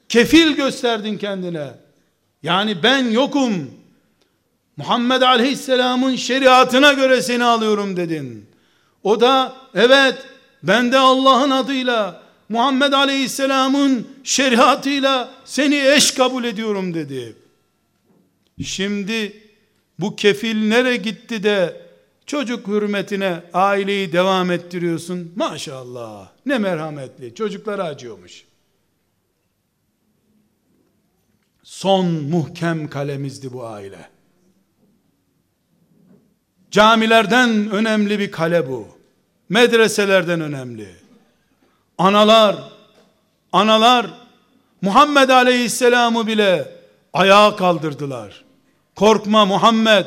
kefil 0.08 0.52
gösterdin 0.52 1.18
kendine. 1.18 1.70
Yani 2.42 2.82
ben 2.82 3.10
yokum. 3.10 3.70
Muhammed 4.76 5.22
Aleyhisselam'ın 5.22 6.16
şeriatına 6.16 6.92
göre 6.92 7.22
seni 7.22 7.44
alıyorum 7.44 7.96
dedin. 7.96 8.50
O 9.02 9.20
da 9.20 9.56
evet 9.74 10.14
ben 10.62 10.92
de 10.92 10.98
Allah'ın 10.98 11.50
adıyla 11.50 12.25
Muhammed 12.48 12.92
Aleyhisselam'ın 12.92 14.08
şeriatıyla 14.24 15.34
seni 15.44 15.76
eş 15.76 16.14
kabul 16.14 16.44
ediyorum 16.44 16.94
dedi. 16.94 17.36
Şimdi 18.64 19.42
bu 19.98 20.16
kefil 20.16 20.68
nere 20.68 20.96
gitti 20.96 21.42
de 21.42 21.86
çocuk 22.26 22.66
hürmetine 22.66 23.42
aileyi 23.52 24.12
devam 24.12 24.50
ettiriyorsun? 24.50 25.32
Maşallah 25.36 26.28
ne 26.46 26.58
merhametli 26.58 27.34
çocuklara 27.34 27.84
acıyormuş. 27.84 28.44
Son 31.62 32.06
muhkem 32.06 32.90
kalemizdi 32.90 33.52
bu 33.52 33.66
aile. 33.66 34.08
Camilerden 36.70 37.70
önemli 37.70 38.18
bir 38.18 38.30
kale 38.30 38.68
bu. 38.68 38.88
Medreselerden 39.48 40.40
önemli. 40.40 41.05
Analar, 41.98 42.56
analar 43.52 44.06
Muhammed 44.82 45.28
Aleyhisselam'ı 45.28 46.26
bile 46.26 46.76
ayağa 47.12 47.56
kaldırdılar. 47.56 48.44
Korkma 48.96 49.44
Muhammed, 49.44 50.06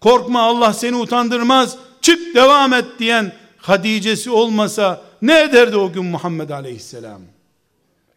korkma 0.00 0.42
Allah 0.42 0.72
seni 0.72 0.96
utandırmaz, 0.96 1.76
çık 2.00 2.34
devam 2.34 2.72
et 2.72 2.86
diyen 2.98 3.32
Hadice'si 3.56 4.30
olmasa 4.30 5.02
ne 5.22 5.42
ederdi 5.42 5.76
o 5.76 5.92
gün 5.92 6.04
Muhammed 6.04 6.50
Aleyhisselam? 6.50 7.22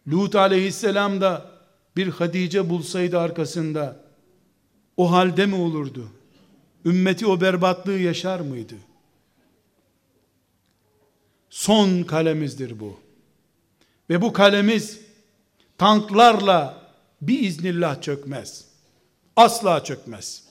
Lut 0.08 0.34
Aleyhisselam 0.34 1.20
da 1.20 1.46
bir 1.96 2.08
Hadice 2.08 2.70
bulsaydı 2.70 3.18
arkasında 3.18 3.96
o 4.96 5.12
halde 5.12 5.46
mi 5.46 5.54
olurdu? 5.54 6.08
Ümmeti 6.84 7.26
o 7.26 7.40
berbatlığı 7.40 7.98
yaşar 7.98 8.40
mıydı? 8.40 8.74
Son 11.50 12.02
kalemizdir 12.02 12.80
bu. 12.80 13.07
Ve 14.10 14.22
bu 14.22 14.32
kalemiz 14.32 15.00
tanklarla 15.78 16.82
bir 17.22 17.40
iznillah 17.40 18.02
çökmez. 18.02 18.64
Asla 19.36 19.84
çökmez. 19.84 20.42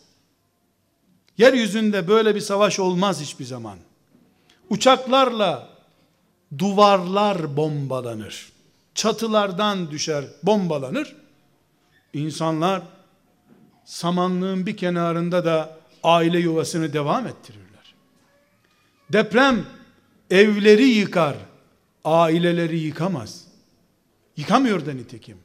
Yeryüzünde 1.37 2.07
böyle 2.07 2.35
bir 2.35 2.39
savaş 2.39 2.79
olmaz 2.79 3.21
hiçbir 3.21 3.45
zaman. 3.45 3.77
Uçaklarla 4.69 5.69
duvarlar 6.57 7.57
bombalanır. 7.57 8.51
Çatılardan 8.95 9.91
düşer, 9.91 10.25
bombalanır. 10.43 11.15
İnsanlar 12.13 12.81
samanlığın 13.85 14.65
bir 14.65 14.77
kenarında 14.77 15.45
da 15.45 15.77
aile 16.03 16.39
yuvasını 16.39 16.93
devam 16.93 17.27
ettirirler. 17.27 17.95
Deprem 19.13 19.65
evleri 20.31 20.83
yıkar, 20.83 21.35
aileleri 22.05 22.79
yıkamaz. 22.79 23.46
Yıkamıyor 24.37 24.85
da 24.85 24.93
nitekim. 24.93 25.37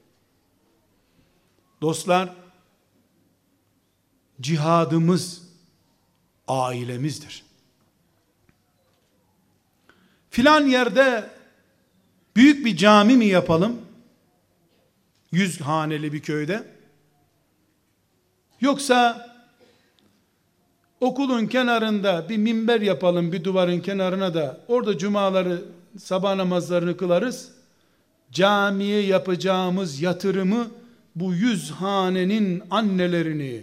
Dostlar, 1.82 2.34
cihadımız 4.40 5.42
ailemizdir. 6.48 7.44
Filan 10.30 10.66
yerde 10.66 11.30
büyük 12.36 12.66
bir 12.66 12.76
cami 12.76 13.16
mi 13.16 13.26
yapalım? 13.26 13.80
Yüz 15.32 15.60
haneli 15.60 16.12
bir 16.12 16.20
köyde. 16.20 16.64
Yoksa 18.60 19.28
okulun 21.00 21.46
kenarında 21.46 22.28
bir 22.28 22.36
minber 22.36 22.80
yapalım 22.80 23.32
bir 23.32 23.44
duvarın 23.44 23.80
kenarına 23.80 24.34
da 24.34 24.60
orada 24.68 24.98
cumaları 24.98 25.64
sabah 25.98 26.34
namazlarını 26.34 26.96
kılarız. 26.96 27.61
Camiye 28.32 29.00
yapacağımız 29.00 30.00
yatırımı 30.00 30.70
bu 31.16 31.34
yüz 31.34 31.70
hanenin 31.70 32.62
annelerini, 32.70 33.62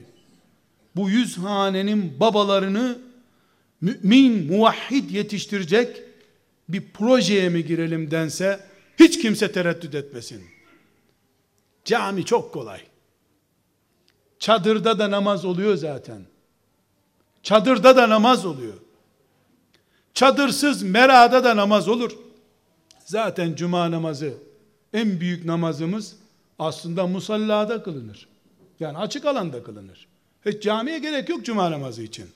bu 0.96 1.10
yüz 1.10 1.38
hanenin 1.38 2.20
babalarını 2.20 3.00
mümin, 3.82 4.48
muvahhid 4.52 5.10
yetiştirecek 5.10 6.04
bir 6.70 6.90
projeye 6.90 7.50
mi 7.50 7.66
girelim 7.66 8.12
dense 8.12 8.60
hiç 9.00 9.22
kimse 9.22 9.52
tereddüt 9.52 9.96
etmesin. 9.96 10.44
Cami 11.86 12.26
çok 12.26 12.54
kolay. 12.54 12.82
Çadırda 14.40 15.00
da 15.00 15.12
namaz 15.12 15.46
oluyor 15.46 15.76
zaten. 15.76 16.22
Çadırda 17.44 17.98
da 17.98 18.10
namaz 18.10 18.46
oluyor. 18.46 18.74
Çadırsız 20.14 20.84
merada 20.84 21.44
da 21.44 21.56
namaz 21.56 21.88
olur. 21.88 22.12
Zaten 23.06 23.56
cuma 23.56 23.92
namazı 23.92 24.49
en 24.94 25.20
büyük 25.20 25.46
namazımız 25.46 26.16
aslında 26.60 27.08
musallada 27.08 27.84
kılınır. 27.84 28.28
Yani 28.80 28.98
açık 28.98 29.26
alanda 29.26 29.64
kılınır. 29.64 30.08
Hiç 30.46 30.64
camiye 30.64 31.00
gerek 31.00 31.30
yok 31.30 31.46
cuma 31.46 31.72
namazı 31.72 32.04
için. 32.04 32.30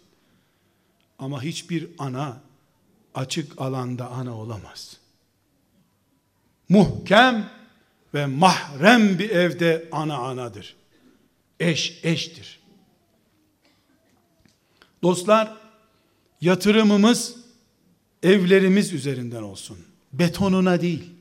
Ama 1.19 1.43
hiçbir 1.43 1.89
ana 1.97 2.37
açık 3.15 3.61
alanda 3.61 4.09
ana 4.09 4.37
olamaz. 4.37 4.97
Muhkem 6.69 7.49
ve 8.13 8.25
mahrem 8.25 9.19
bir 9.19 9.29
evde 9.29 9.89
ana 9.91 10.17
anadır. 10.17 10.75
Eş 11.59 11.99
eştir. 12.03 12.59
Dostlar, 15.03 15.53
yatırımımız 16.41 17.35
evlerimiz 18.23 18.93
üzerinden 18.93 19.43
olsun. 19.43 19.77
Betonuna 20.13 20.81
değil, 20.81 21.12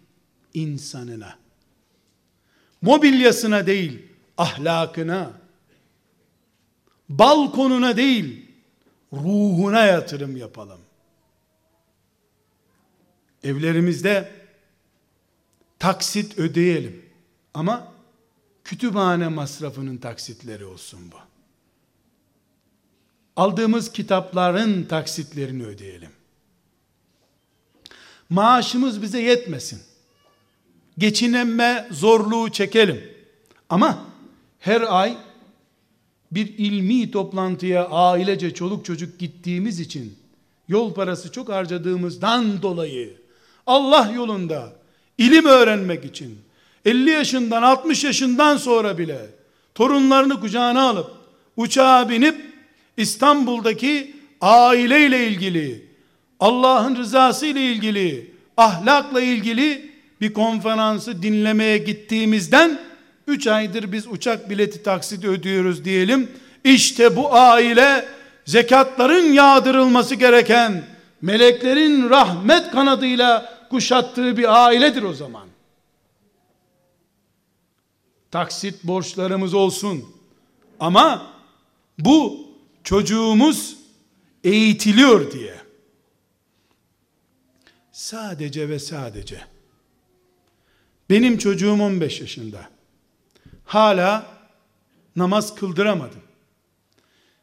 insanına. 0.54 1.38
Mobilyasına 2.82 3.66
değil, 3.66 4.02
ahlakına. 4.38 5.32
Balkonuna 7.08 7.96
değil, 7.96 8.50
ruhuna 9.12 9.86
yatırım 9.86 10.36
yapalım. 10.36 10.80
Evlerimizde 13.44 14.30
taksit 15.78 16.38
ödeyelim. 16.38 17.04
Ama 17.54 17.92
kütüphane 18.64 19.28
masrafının 19.28 19.96
taksitleri 19.96 20.64
olsun 20.64 21.12
bu. 21.12 21.16
aldığımız 23.36 23.92
kitapların 23.92 24.84
taksitlerini 24.84 25.64
ödeyelim. 25.64 26.10
Maaşımız 28.28 29.02
bize 29.02 29.20
yetmesin. 29.20 29.91
Geçinemme 30.98 31.88
zorluğu 31.90 32.50
çekelim. 32.50 33.04
Ama 33.68 33.98
her 34.58 34.80
ay 35.00 35.16
bir 36.32 36.58
ilmi 36.58 37.10
toplantıya 37.10 37.88
ailece 37.88 38.54
çoluk 38.54 38.84
çocuk 38.84 39.18
gittiğimiz 39.18 39.80
için 39.80 40.18
yol 40.68 40.94
parası 40.94 41.32
çok 41.32 41.48
harcadığımızdan 41.48 42.62
dolayı 42.62 43.16
Allah 43.66 44.12
yolunda 44.14 44.72
ilim 45.18 45.44
öğrenmek 45.44 46.04
için 46.04 46.38
50 46.84 47.10
yaşından 47.10 47.62
60 47.62 48.04
yaşından 48.04 48.56
sonra 48.56 48.98
bile 48.98 49.30
torunlarını 49.74 50.40
kucağına 50.40 50.88
alıp 50.88 51.10
uçağa 51.56 52.08
binip 52.08 52.52
İstanbul'daki 52.96 54.16
aileyle 54.40 55.26
ilgili 55.26 55.88
Allah'ın 56.40 56.96
rızası 56.96 57.46
ile 57.46 57.72
ilgili 57.72 58.34
ahlakla 58.56 59.20
ilgili 59.20 59.91
bir 60.22 60.32
konferansı 60.32 61.22
dinlemeye 61.22 61.78
gittiğimizden 61.78 62.80
3 63.26 63.46
aydır 63.46 63.92
biz 63.92 64.06
uçak 64.06 64.50
bileti 64.50 64.82
taksiti 64.82 65.28
ödüyoruz 65.28 65.84
diyelim. 65.84 66.30
İşte 66.64 67.16
bu 67.16 67.34
aile 67.34 68.08
zekatların 68.44 69.32
yağdırılması 69.32 70.14
gereken 70.14 70.84
meleklerin 71.22 72.10
rahmet 72.10 72.70
kanadıyla 72.70 73.58
kuşattığı 73.70 74.36
bir 74.36 74.64
ailedir 74.66 75.02
o 75.02 75.14
zaman. 75.14 75.48
Taksit 78.30 78.84
borçlarımız 78.84 79.54
olsun. 79.54 80.04
Ama 80.80 81.26
bu 81.98 82.46
çocuğumuz 82.84 83.76
eğitiliyor 84.44 85.32
diye. 85.32 85.54
Sadece 87.92 88.68
ve 88.68 88.78
sadece 88.78 89.52
benim 91.12 91.38
çocuğum 91.38 91.82
15 91.82 92.20
yaşında. 92.20 92.68
Hala 93.64 94.26
namaz 95.16 95.54
kıldıramadım. 95.54 96.22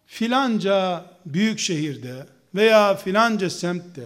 Filanca 0.06 1.06
büyük 1.26 1.60
şehirde 1.60 2.26
veya 2.56 2.96
filanca 2.96 3.50
semtte 3.50 4.04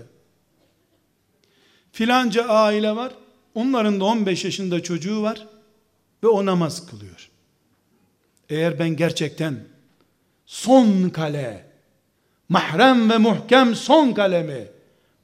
filanca 1.92 2.46
aile 2.48 2.96
var. 2.96 3.14
Onların 3.56 4.00
da 4.00 4.06
15 4.06 4.46
yaşında 4.46 4.84
çocuğu 4.84 5.22
var 5.22 5.48
ve 6.24 6.28
o 6.28 6.46
namaz 6.46 6.86
kılıyor. 6.86 7.30
Eğer 8.50 8.80
ben 8.80 8.90
gerçekten 8.90 9.60
son 10.46 11.10
kale, 11.10 11.66
mahrem 12.50 13.10
ve 13.10 13.18
muhkem 13.18 13.76
son 13.76 14.14
kalemi 14.14 14.68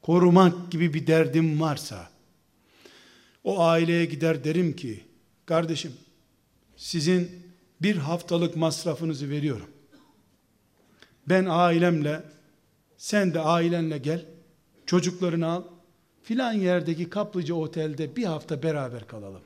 korumak 0.01 0.71
gibi 0.71 0.93
bir 0.93 1.07
derdim 1.07 1.61
varsa, 1.61 2.09
o 3.43 3.61
aileye 3.61 4.05
gider 4.05 4.43
derim 4.43 4.75
ki, 4.75 5.03
kardeşim, 5.45 5.93
sizin 6.77 7.31
bir 7.81 7.95
haftalık 7.95 8.55
masrafınızı 8.55 9.29
veriyorum. 9.29 9.69
Ben 11.29 11.45
ailemle, 11.49 12.23
sen 12.97 13.33
de 13.33 13.39
ailenle 13.39 13.97
gel, 13.97 14.25
çocuklarını 14.85 15.47
al, 15.47 15.63
filan 16.23 16.53
yerdeki 16.53 17.09
kaplıca 17.09 17.55
otelde 17.55 18.15
bir 18.15 18.23
hafta 18.23 18.63
beraber 18.63 19.07
kalalım. 19.07 19.41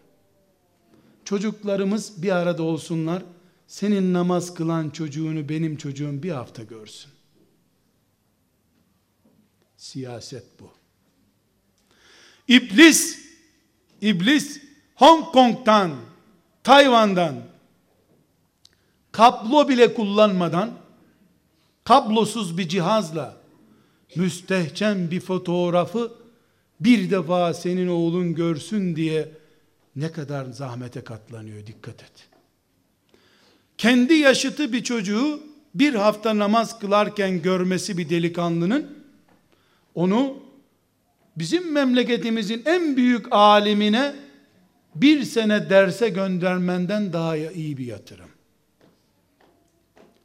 Çocuklarımız 1.25 2.23
bir 2.23 2.31
arada 2.31 2.63
olsunlar, 2.63 3.23
senin 3.67 4.13
namaz 4.13 4.53
kılan 4.53 4.89
çocuğunu 4.89 5.49
benim 5.49 5.77
çocuğum 5.77 6.23
bir 6.23 6.31
hafta 6.31 6.63
görsün. 6.63 7.11
Siyaset 9.77 10.59
bu. 10.59 10.71
İblis, 12.47 13.22
İblis 14.03 14.61
Hong 14.95 15.25
Kong'dan, 15.25 15.91
Tayvan'dan 16.63 17.35
kablo 19.11 19.69
bile 19.69 19.93
kullanmadan 19.93 20.71
kablosuz 21.83 22.57
bir 22.57 22.69
cihazla 22.69 23.37
müstehcen 24.15 25.11
bir 25.11 25.19
fotoğrafı 25.19 26.11
bir 26.79 27.11
defa 27.11 27.53
senin 27.53 27.87
oğlun 27.87 28.35
görsün 28.35 28.95
diye 28.95 29.31
ne 29.95 30.11
kadar 30.11 30.45
zahmete 30.45 31.03
katlanıyor 31.03 31.67
dikkat 31.67 32.03
et. 32.03 32.29
Kendi 33.77 34.13
yaşıtı 34.13 34.73
bir 34.73 34.83
çocuğu 34.83 35.39
bir 35.75 35.93
hafta 35.93 36.37
namaz 36.37 36.79
kılarken 36.79 37.41
görmesi 37.41 37.97
bir 37.97 38.09
delikanlının 38.09 38.97
onu 39.95 40.42
bizim 41.35 41.71
memleketimizin 41.71 42.61
en 42.65 42.97
büyük 42.97 43.25
alimine 43.31 44.15
bir 44.95 45.23
sene 45.23 45.69
derse 45.69 46.09
göndermenden 46.09 47.13
daha 47.13 47.37
iyi 47.37 47.77
bir 47.77 47.85
yatırım. 47.85 48.29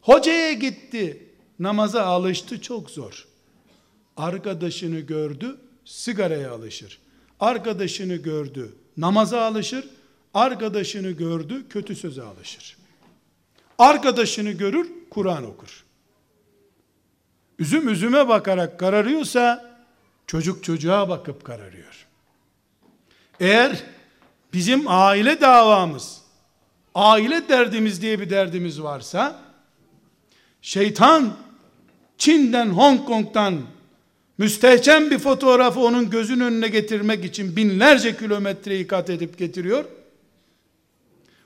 Hocaya 0.00 0.52
gitti, 0.52 1.28
namaza 1.59 2.02
alıştı 2.02 2.62
çok 2.62 2.90
zor. 2.90 3.28
Arkadaşını 4.16 5.00
gördü, 5.00 5.59
sigaraya 5.84 6.52
alışır. 6.52 6.98
Arkadaşını 7.40 8.16
gördü, 8.16 8.76
namaza 8.96 9.40
alışır. 9.40 9.88
Arkadaşını 10.34 11.11
gördü, 11.11 11.68
kötü 11.68 11.96
söze 11.96 12.22
alışır. 12.22 12.76
Arkadaşını 13.78 14.50
görür, 14.50 14.90
Kur'an 15.11 15.44
okur. 15.44 15.84
Üzüm 17.59 17.88
üzüme 17.88 18.28
bakarak 18.28 18.78
kararıyorsa, 18.78 19.67
çocuk 20.28 20.64
çocuğa 20.64 21.08
bakıp 21.08 21.44
kararıyor. 21.44 22.06
Eğer 23.40 23.84
bizim 24.52 24.84
aile 24.86 25.40
davamız, 25.40 26.20
aile 26.94 27.48
derdimiz 27.48 28.02
diye 28.02 28.20
bir 28.20 28.30
derdimiz 28.30 28.82
varsa, 28.82 29.40
şeytan 30.62 31.36
Çin'den, 32.18 32.66
Hong 32.66 33.06
Kong'dan 33.06 33.60
müstehcen 34.38 35.10
bir 35.10 35.18
fotoğrafı 35.18 35.80
onun 35.80 36.10
gözün 36.10 36.40
önüne 36.40 36.68
getirmek 36.68 37.24
için 37.24 37.56
binlerce 37.56 38.16
kilometreyi 38.16 38.86
kat 38.86 39.10
edip 39.10 39.38
getiriyor. 39.38 39.84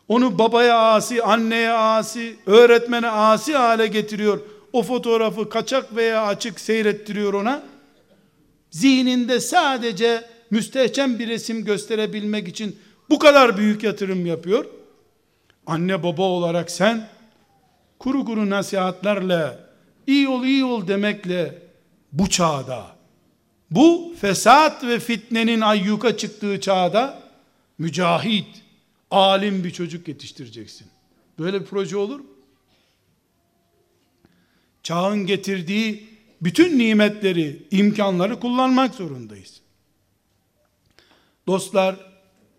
Onu 0.09 0.39
babaya 0.39 0.79
asi, 0.79 1.23
anneye 1.23 1.71
asi, 1.71 2.37
öğretmene 2.47 3.09
asi 3.09 3.57
hale 3.57 3.87
getiriyor. 3.87 4.41
O 4.73 4.83
fotoğrafı 4.83 5.49
kaçak 5.49 5.97
veya 5.97 6.27
açık 6.27 6.61
seyrettiriyor 6.61 7.35
ona. 7.35 7.72
Zihninde 8.73 9.41
sadece 9.41 10.25
müstehcen 10.51 11.19
bir 11.19 11.29
resim 11.29 11.65
gösterebilmek 11.65 12.49
için 12.49 12.79
bu 13.11 13.19
kadar 13.19 13.57
büyük 13.57 13.83
yatırım 13.83 14.27
yapıyor. 14.27 14.65
Anne 15.67 16.03
baba 16.03 16.23
olarak 16.23 16.71
sen 16.71 17.09
kuru 17.99 18.25
kuru 18.25 18.51
nasihatlerle 18.51 19.59
iyi 20.07 20.29
ol 20.29 20.45
iyi 20.45 20.65
ol 20.65 20.89
demekle 20.89 21.63
bu 22.13 22.31
çağda 22.31 22.87
bu 23.71 24.15
fesat 24.21 24.85
ve 24.85 24.99
fitnenin 24.99 25.61
ayyuka 25.61 26.17
çıktığı 26.17 26.61
çağda 26.61 27.23
mücahit 27.79 28.63
alim 29.11 29.65
bir 29.65 29.71
çocuk 29.71 30.09
yetiştireceksin. 30.09 30.87
Böyle 31.39 31.61
bir 31.61 31.67
proje 31.67 31.97
olur 31.97 32.21
mu? 32.21 32.27
Çağın 34.83 35.27
getirdiği 35.27 36.12
bütün 36.43 36.79
nimetleri, 36.79 37.67
imkanları 37.71 38.41
kullanmak 38.41 38.95
zorundayız. 38.95 39.61
Dostlar, 41.47 41.97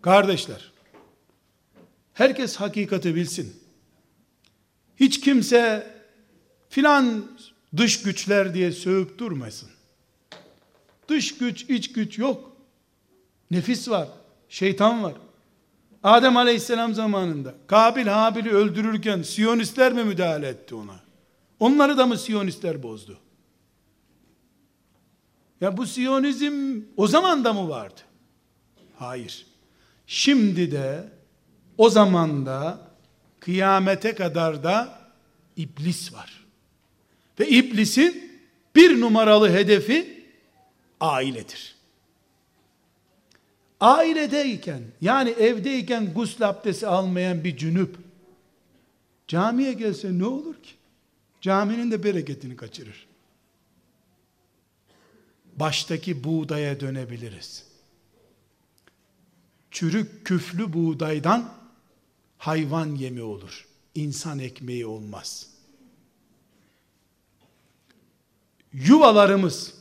kardeşler, 0.02 0.72
herkes 2.14 2.56
hakikati 2.56 3.14
bilsin. 3.14 3.56
Hiç 4.96 5.20
kimse 5.20 5.94
filan 6.68 7.30
dış 7.76 8.02
güçler 8.02 8.54
diye 8.54 8.72
sövüp 8.72 9.18
durmasın. 9.18 9.70
Dış 11.08 11.38
güç, 11.38 11.62
iç 11.62 11.92
güç 11.92 12.18
yok. 12.18 12.56
Nefis 13.50 13.88
var, 13.88 14.08
şeytan 14.48 15.02
var. 15.02 15.14
Adem 16.02 16.36
Aleyhisselam 16.36 16.94
zamanında 16.94 17.54
Kabil 17.66 18.06
Habil'i 18.06 18.50
öldürürken 18.50 19.22
Siyonistler 19.22 19.92
mi 19.92 20.04
müdahale 20.04 20.48
etti 20.48 20.74
ona? 20.74 21.00
Onları 21.60 21.98
da 21.98 22.06
mı 22.06 22.18
Siyonistler 22.18 22.82
bozdu? 22.82 23.18
Ya 25.60 25.76
bu 25.76 25.86
Siyonizm 25.86 26.80
o 26.96 27.06
zaman 27.06 27.44
da 27.44 27.52
mı 27.52 27.68
vardı? 27.68 28.00
Hayır. 28.98 29.46
Şimdi 30.06 30.70
de 30.72 31.08
o 31.78 31.90
zaman 31.90 32.46
da 32.46 32.80
kıyamete 33.40 34.14
kadar 34.14 34.64
da 34.64 35.00
iblis 35.56 36.14
var. 36.14 36.44
Ve 37.40 37.48
iblisin 37.48 38.40
bir 38.74 39.00
numaralı 39.00 39.50
hedefi 39.50 40.24
ailedir. 41.00 41.74
Ailedeyken 43.80 44.82
yani 45.00 45.30
evdeyken 45.30 46.14
gusül 46.14 46.48
abdesti 46.48 46.86
almayan 46.86 47.44
bir 47.44 47.56
cünüp 47.56 47.96
camiye 49.28 49.72
gelse 49.72 50.18
ne 50.18 50.26
olur 50.26 50.54
ki? 50.54 50.70
caminin 51.44 51.90
de 51.90 52.04
bereketini 52.04 52.56
kaçırır. 52.56 53.06
Baştaki 55.56 56.24
buğdaya 56.24 56.80
dönebiliriz. 56.80 57.64
Çürük 59.70 60.26
küflü 60.26 60.72
buğdaydan 60.72 61.52
hayvan 62.38 62.94
yemi 62.94 63.22
olur. 63.22 63.66
İnsan 63.94 64.38
ekmeği 64.38 64.86
olmaz. 64.86 65.46
Yuvalarımız 68.72 69.74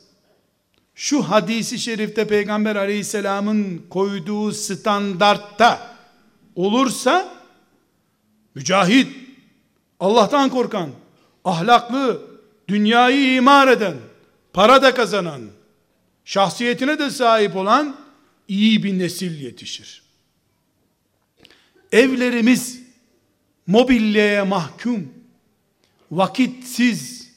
şu 0.95 1.21
hadisi 1.23 1.79
şerifte 1.79 2.27
Peygamber 2.27 2.75
aleyhisselamın 2.75 3.85
koyduğu 3.89 4.51
standartta 4.51 5.97
olursa 6.55 7.35
mücahit, 8.55 9.17
Allah'tan 9.99 10.49
korkan, 10.49 10.89
ahlaklı, 11.45 12.21
dünyayı 12.67 13.35
imar 13.35 13.67
eden, 13.67 13.95
para 14.53 14.81
da 14.81 14.93
kazanan, 14.93 15.41
şahsiyetine 16.25 16.99
de 16.99 17.09
sahip 17.09 17.55
olan 17.55 17.97
iyi 18.47 18.83
bir 18.83 18.99
nesil 18.99 19.41
yetişir. 19.41 20.03
Evlerimiz 21.91 22.81
mobilyaya 23.67 24.45
mahkum, 24.45 25.13
vakitsiz 26.11 27.31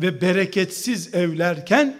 ve 0.00 0.20
bereketsiz 0.20 1.14
evlerken 1.14 1.98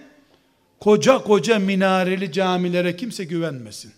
koca 0.81 1.19
koca 1.19 1.59
minareli 1.59 2.33
camilere 2.33 2.97
kimse 2.97 3.25
güvenmesin. 3.25 3.93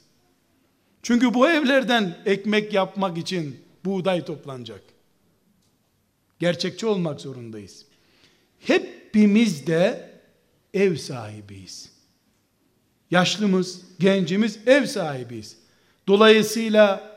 Çünkü 1.02 1.34
bu 1.34 1.48
evlerden 1.48 2.18
ekmek 2.26 2.72
yapmak 2.72 3.18
için 3.18 3.60
buğday 3.84 4.24
toplanacak. 4.24 4.82
Gerçekçi 6.38 6.86
olmak 6.86 7.20
zorundayız. 7.20 7.86
Hepimiz 8.58 9.66
de 9.66 10.10
ev 10.74 10.96
sahibiyiz. 10.96 11.97
Yaşlımız, 13.10 13.80
gencimiz 13.98 14.58
ev 14.66 14.86
sahibiyiz. 14.86 15.56
Dolayısıyla 16.08 17.16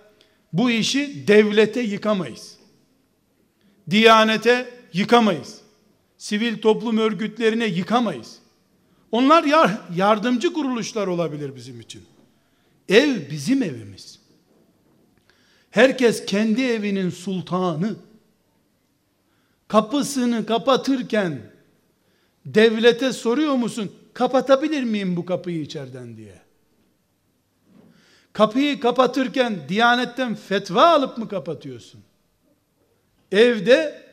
bu 0.54 0.72
işi 0.72 1.28
devlete 1.28 1.82
yıkamayız. 1.82 2.58
Diyanete 3.90 4.70
yıkamayız. 4.94 5.62
Sivil 6.18 6.62
toplum 6.62 6.98
örgütlerine 6.98 7.66
yıkamayız. 7.66 8.40
Onlar 9.12 9.46
yardımcı 9.96 10.54
kuruluşlar 10.54 11.08
olabilir 11.08 11.56
bizim 11.56 11.80
için. 11.80 12.04
Ev 12.90 13.30
bizim 13.32 13.64
evimiz. 13.64 14.20
Herkes 15.72 16.26
kendi 16.26 16.62
evinin 16.62 17.10
sultanı. 17.10 17.96
Kapısını 19.68 20.46
kapatırken 20.46 21.42
devlete 22.46 23.14
soruyor 23.14 23.56
musun? 23.56 23.92
Kapatabilir 24.14 24.84
miyim 24.84 25.16
bu 25.16 25.26
kapıyı 25.26 25.62
içeriden 25.62 26.18
diye. 26.18 26.42
Kapıyı 28.34 28.80
kapatırken 28.80 29.60
Diyanetten 29.70 30.36
fetva 30.36 30.88
alıp 30.88 31.18
mı 31.18 31.28
kapatıyorsun? 31.28 32.02
Evde 33.32 34.04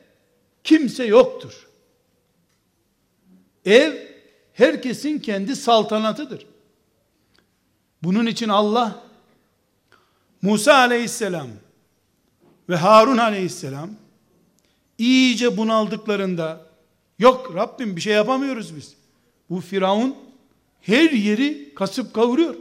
kimse 0.65 1.05
yoktur. 1.05 1.69
Ev 3.65 4.09
herkesin 4.53 5.19
kendi 5.19 5.57
saltanatıdır. 5.57 6.47
Bunun 8.03 8.27
için 8.27 8.49
Allah 8.49 9.03
Musa 10.43 10.75
aleyhisselam 10.75 11.49
ve 12.69 12.77
Harun 12.77 13.17
aleyhisselam 13.17 13.91
iyice 14.99 15.57
bunaldıklarında 15.57 16.67
yok 17.19 17.55
Rabbim 17.55 17.97
bir 17.97 18.01
şey 18.01 18.15
yapamıyoruz 18.15 18.77
biz. 18.77 18.98
Bu 19.51 19.61
Firavun 19.61 20.17
her 20.81 21.11
yeri 21.11 21.75
kasıp 21.75 22.15
kavuruyor. 22.15 22.55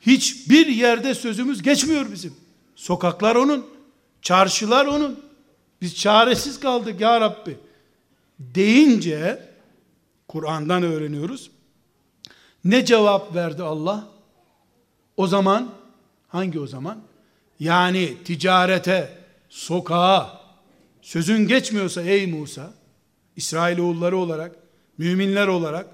Hiçbir 0.00 0.66
yerde 0.66 1.14
sözümüz 1.14 1.62
geçmiyor 1.62 2.12
bizim. 2.12 2.34
Sokaklar 2.76 3.36
onun, 3.36 3.66
çarşılar 4.22 4.86
onun. 4.86 5.20
Biz 5.82 5.96
çaresiz 5.96 6.60
kaldık 6.60 7.00
ya 7.00 7.20
Rabbi. 7.20 7.58
Deyince 8.38 9.48
Kur'an'dan 10.28 10.82
öğreniyoruz. 10.82 11.50
Ne 12.64 12.84
cevap 12.84 13.34
verdi 13.34 13.62
Allah? 13.62 14.08
O 15.16 15.26
zaman 15.26 15.70
hangi 16.28 16.60
o 16.60 16.66
zaman? 16.66 16.98
Yani 17.60 18.16
ticarete, 18.24 19.18
sokağa 19.48 20.40
sözün 21.02 21.48
geçmiyorsa 21.48 22.02
ey 22.02 22.26
Musa 22.26 22.72
İsrailoğulları 23.36 24.16
olarak, 24.16 24.56
müminler 24.98 25.46
olarak 25.46 25.86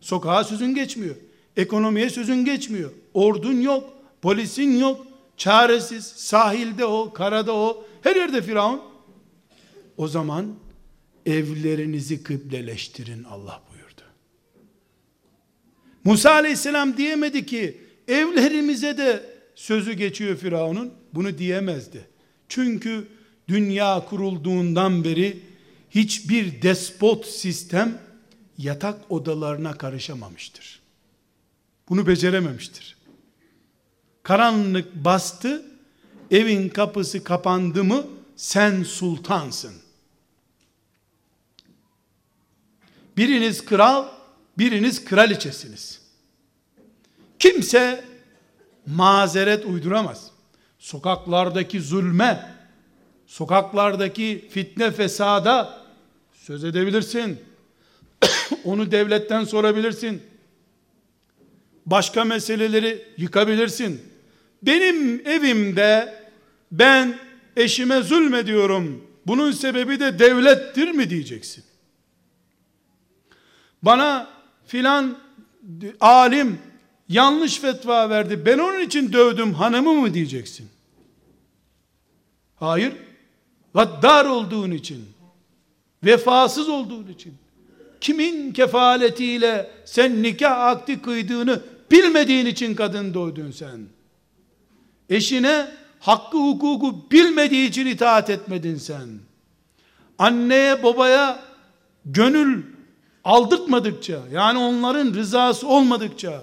sokağa 0.00 0.44
sözün 0.44 0.74
geçmiyor. 0.74 1.16
Ekonomiye 1.56 2.10
sözün 2.10 2.44
geçmiyor. 2.44 2.90
Ordun 3.14 3.60
yok, 3.60 3.94
polisin 4.22 4.78
yok, 4.78 5.06
çaresiz, 5.36 6.04
sahilde 6.06 6.84
o, 6.84 7.12
karada 7.12 7.54
o, 7.54 7.84
her 8.02 8.16
yerde 8.16 8.42
Firavun. 8.42 8.80
O 9.96 10.08
zaman 10.08 10.54
evlerinizi 11.26 12.22
kıbleleştirin 12.22 13.24
Allah 13.24 13.62
buyurdu. 13.70 14.02
Musa 16.04 16.30
aleyhisselam 16.30 16.96
diyemedi 16.96 17.46
ki 17.46 17.80
evlerimize 18.08 18.98
de 18.98 19.22
sözü 19.54 19.92
geçiyor 19.92 20.36
Firavun'un. 20.36 20.92
Bunu 21.14 21.38
diyemezdi. 21.38 22.04
Çünkü 22.48 23.08
dünya 23.48 24.04
kurulduğundan 24.08 25.04
beri 25.04 25.40
hiçbir 25.90 26.62
despot 26.62 27.26
sistem 27.26 27.98
yatak 28.62 29.10
odalarına 29.10 29.78
karışamamıştır. 29.78 30.80
Bunu 31.88 32.06
becerememiştir. 32.06 32.96
Karanlık 34.22 34.94
bastı, 34.94 35.66
evin 36.30 36.68
kapısı 36.68 37.24
kapandı 37.24 37.84
mı 37.84 38.06
sen 38.36 38.82
sultansın. 38.82 39.74
Biriniz 43.16 43.64
kral, 43.64 44.08
biriniz 44.58 45.04
kraliçesiniz. 45.04 46.00
Kimse 47.38 48.04
mazeret 48.86 49.64
uyduramaz. 49.64 50.30
Sokaklardaki 50.78 51.80
zulme, 51.80 52.56
sokaklardaki 53.26 54.48
fitne 54.50 54.90
fesada 54.90 55.82
söz 56.32 56.64
edebilirsin. 56.64 57.51
Onu 58.64 58.90
devletten 58.90 59.44
sorabilirsin. 59.44 60.22
Başka 61.86 62.24
meseleleri 62.24 63.04
yıkabilirsin. 63.16 64.02
Benim 64.62 65.26
evimde 65.26 66.14
ben 66.72 67.18
eşime 67.56 68.02
zulmediyorum. 68.02 69.06
Bunun 69.26 69.50
sebebi 69.52 70.00
de 70.00 70.18
devlettir 70.18 70.90
mi 70.90 71.10
diyeceksin. 71.10 71.64
Bana 73.82 74.28
filan 74.66 75.18
alim 76.00 76.58
yanlış 77.08 77.58
fetva 77.58 78.10
verdi. 78.10 78.46
Ben 78.46 78.58
onun 78.58 78.80
için 78.80 79.12
dövdüm 79.12 79.54
hanımı 79.54 79.94
mı 79.94 80.14
diyeceksin? 80.14 80.68
Hayır. 82.56 82.92
Gaddar 83.74 84.24
olduğun 84.24 84.70
için, 84.70 85.08
vefasız 86.04 86.68
olduğun 86.68 87.08
için, 87.08 87.34
kimin 88.02 88.52
kefaletiyle 88.52 89.70
sen 89.84 90.22
nikah 90.22 90.60
akdi 90.60 91.02
kıydığını 91.02 91.60
bilmediğin 91.90 92.46
için 92.46 92.74
kadın 92.74 93.14
doğdun 93.14 93.50
sen. 93.50 93.80
Eşine 95.10 95.68
hakkı 96.00 96.38
hukuku 96.38 97.10
bilmediği 97.10 97.68
için 97.68 97.86
itaat 97.86 98.30
etmedin 98.30 98.76
sen. 98.76 99.08
Anneye 100.18 100.82
babaya 100.82 101.42
gönül 102.04 102.62
aldırtmadıkça 103.24 104.20
yani 104.32 104.58
onların 104.58 105.14
rızası 105.14 105.68
olmadıkça 105.68 106.42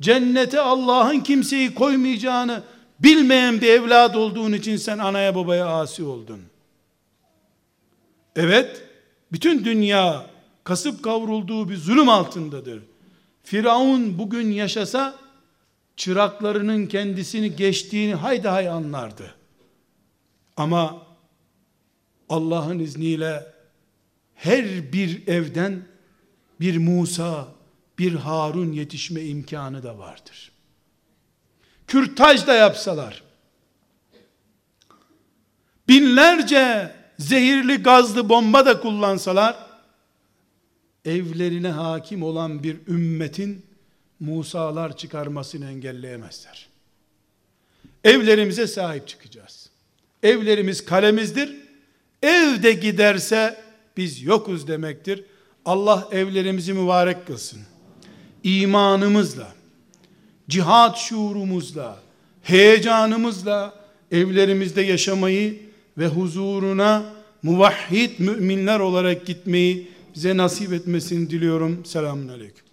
cennete 0.00 0.60
Allah'ın 0.60 1.20
kimseyi 1.20 1.74
koymayacağını 1.74 2.62
bilmeyen 3.00 3.60
bir 3.60 3.68
evlat 3.68 4.16
olduğun 4.16 4.52
için 4.52 4.76
sen 4.76 4.98
anaya 4.98 5.34
babaya 5.34 5.66
asi 5.66 6.04
oldun. 6.04 6.40
Evet, 8.36 8.82
bütün 9.32 9.64
dünya 9.64 10.26
kasıp 10.68 11.04
kavrulduğu 11.04 11.68
bir 11.68 11.76
zulüm 11.76 12.08
altındadır. 12.08 12.82
Firavun 13.42 14.18
bugün 14.18 14.50
yaşasa 14.50 15.18
çıraklarının 15.96 16.86
kendisini 16.86 17.56
geçtiğini 17.56 18.14
haydi 18.14 18.48
hay 18.48 18.68
anlardı. 18.68 19.34
Ama 20.56 21.02
Allah'ın 22.28 22.78
izniyle 22.78 23.46
her 24.34 24.92
bir 24.92 25.26
evden 25.26 25.82
bir 26.60 26.78
Musa, 26.78 27.48
bir 27.98 28.14
Harun 28.14 28.72
yetişme 28.72 29.22
imkanı 29.22 29.82
da 29.82 29.98
vardır. 29.98 30.52
Kürtaj 31.86 32.46
da 32.46 32.54
yapsalar, 32.54 33.22
binlerce 35.88 36.94
zehirli 37.18 37.76
gazlı 37.76 38.28
bomba 38.28 38.66
da 38.66 38.80
kullansalar, 38.80 39.67
evlerine 41.08 41.68
hakim 41.68 42.22
olan 42.22 42.62
bir 42.62 42.76
ümmetin 42.88 43.62
Musa'lar 44.20 44.96
çıkarmasını 44.96 45.70
engelleyemezler. 45.70 46.68
Evlerimize 48.04 48.66
sahip 48.66 49.08
çıkacağız. 49.08 49.70
Evlerimiz 50.22 50.84
kalemizdir. 50.84 51.56
Evde 52.22 52.72
giderse 52.72 53.60
biz 53.96 54.22
yokuz 54.22 54.68
demektir. 54.68 55.24
Allah 55.64 56.08
evlerimizi 56.12 56.72
mübarek 56.72 57.26
kılsın. 57.26 57.60
İmanımızla, 58.44 59.52
cihat 60.48 60.98
şuurumuzla, 60.98 62.00
heyecanımızla 62.42 63.74
evlerimizde 64.12 64.82
yaşamayı 64.82 65.60
ve 65.98 66.06
huzuruna 66.06 67.14
muvahhid 67.42 68.10
müminler 68.18 68.80
olarak 68.80 69.26
gitmeyi 69.26 69.90
bize 70.18 70.36
nasip 70.36 70.72
etmesini 70.72 71.30
diliyorum. 71.30 71.84
Selamun 71.84 72.28
Aleyküm. 72.28 72.67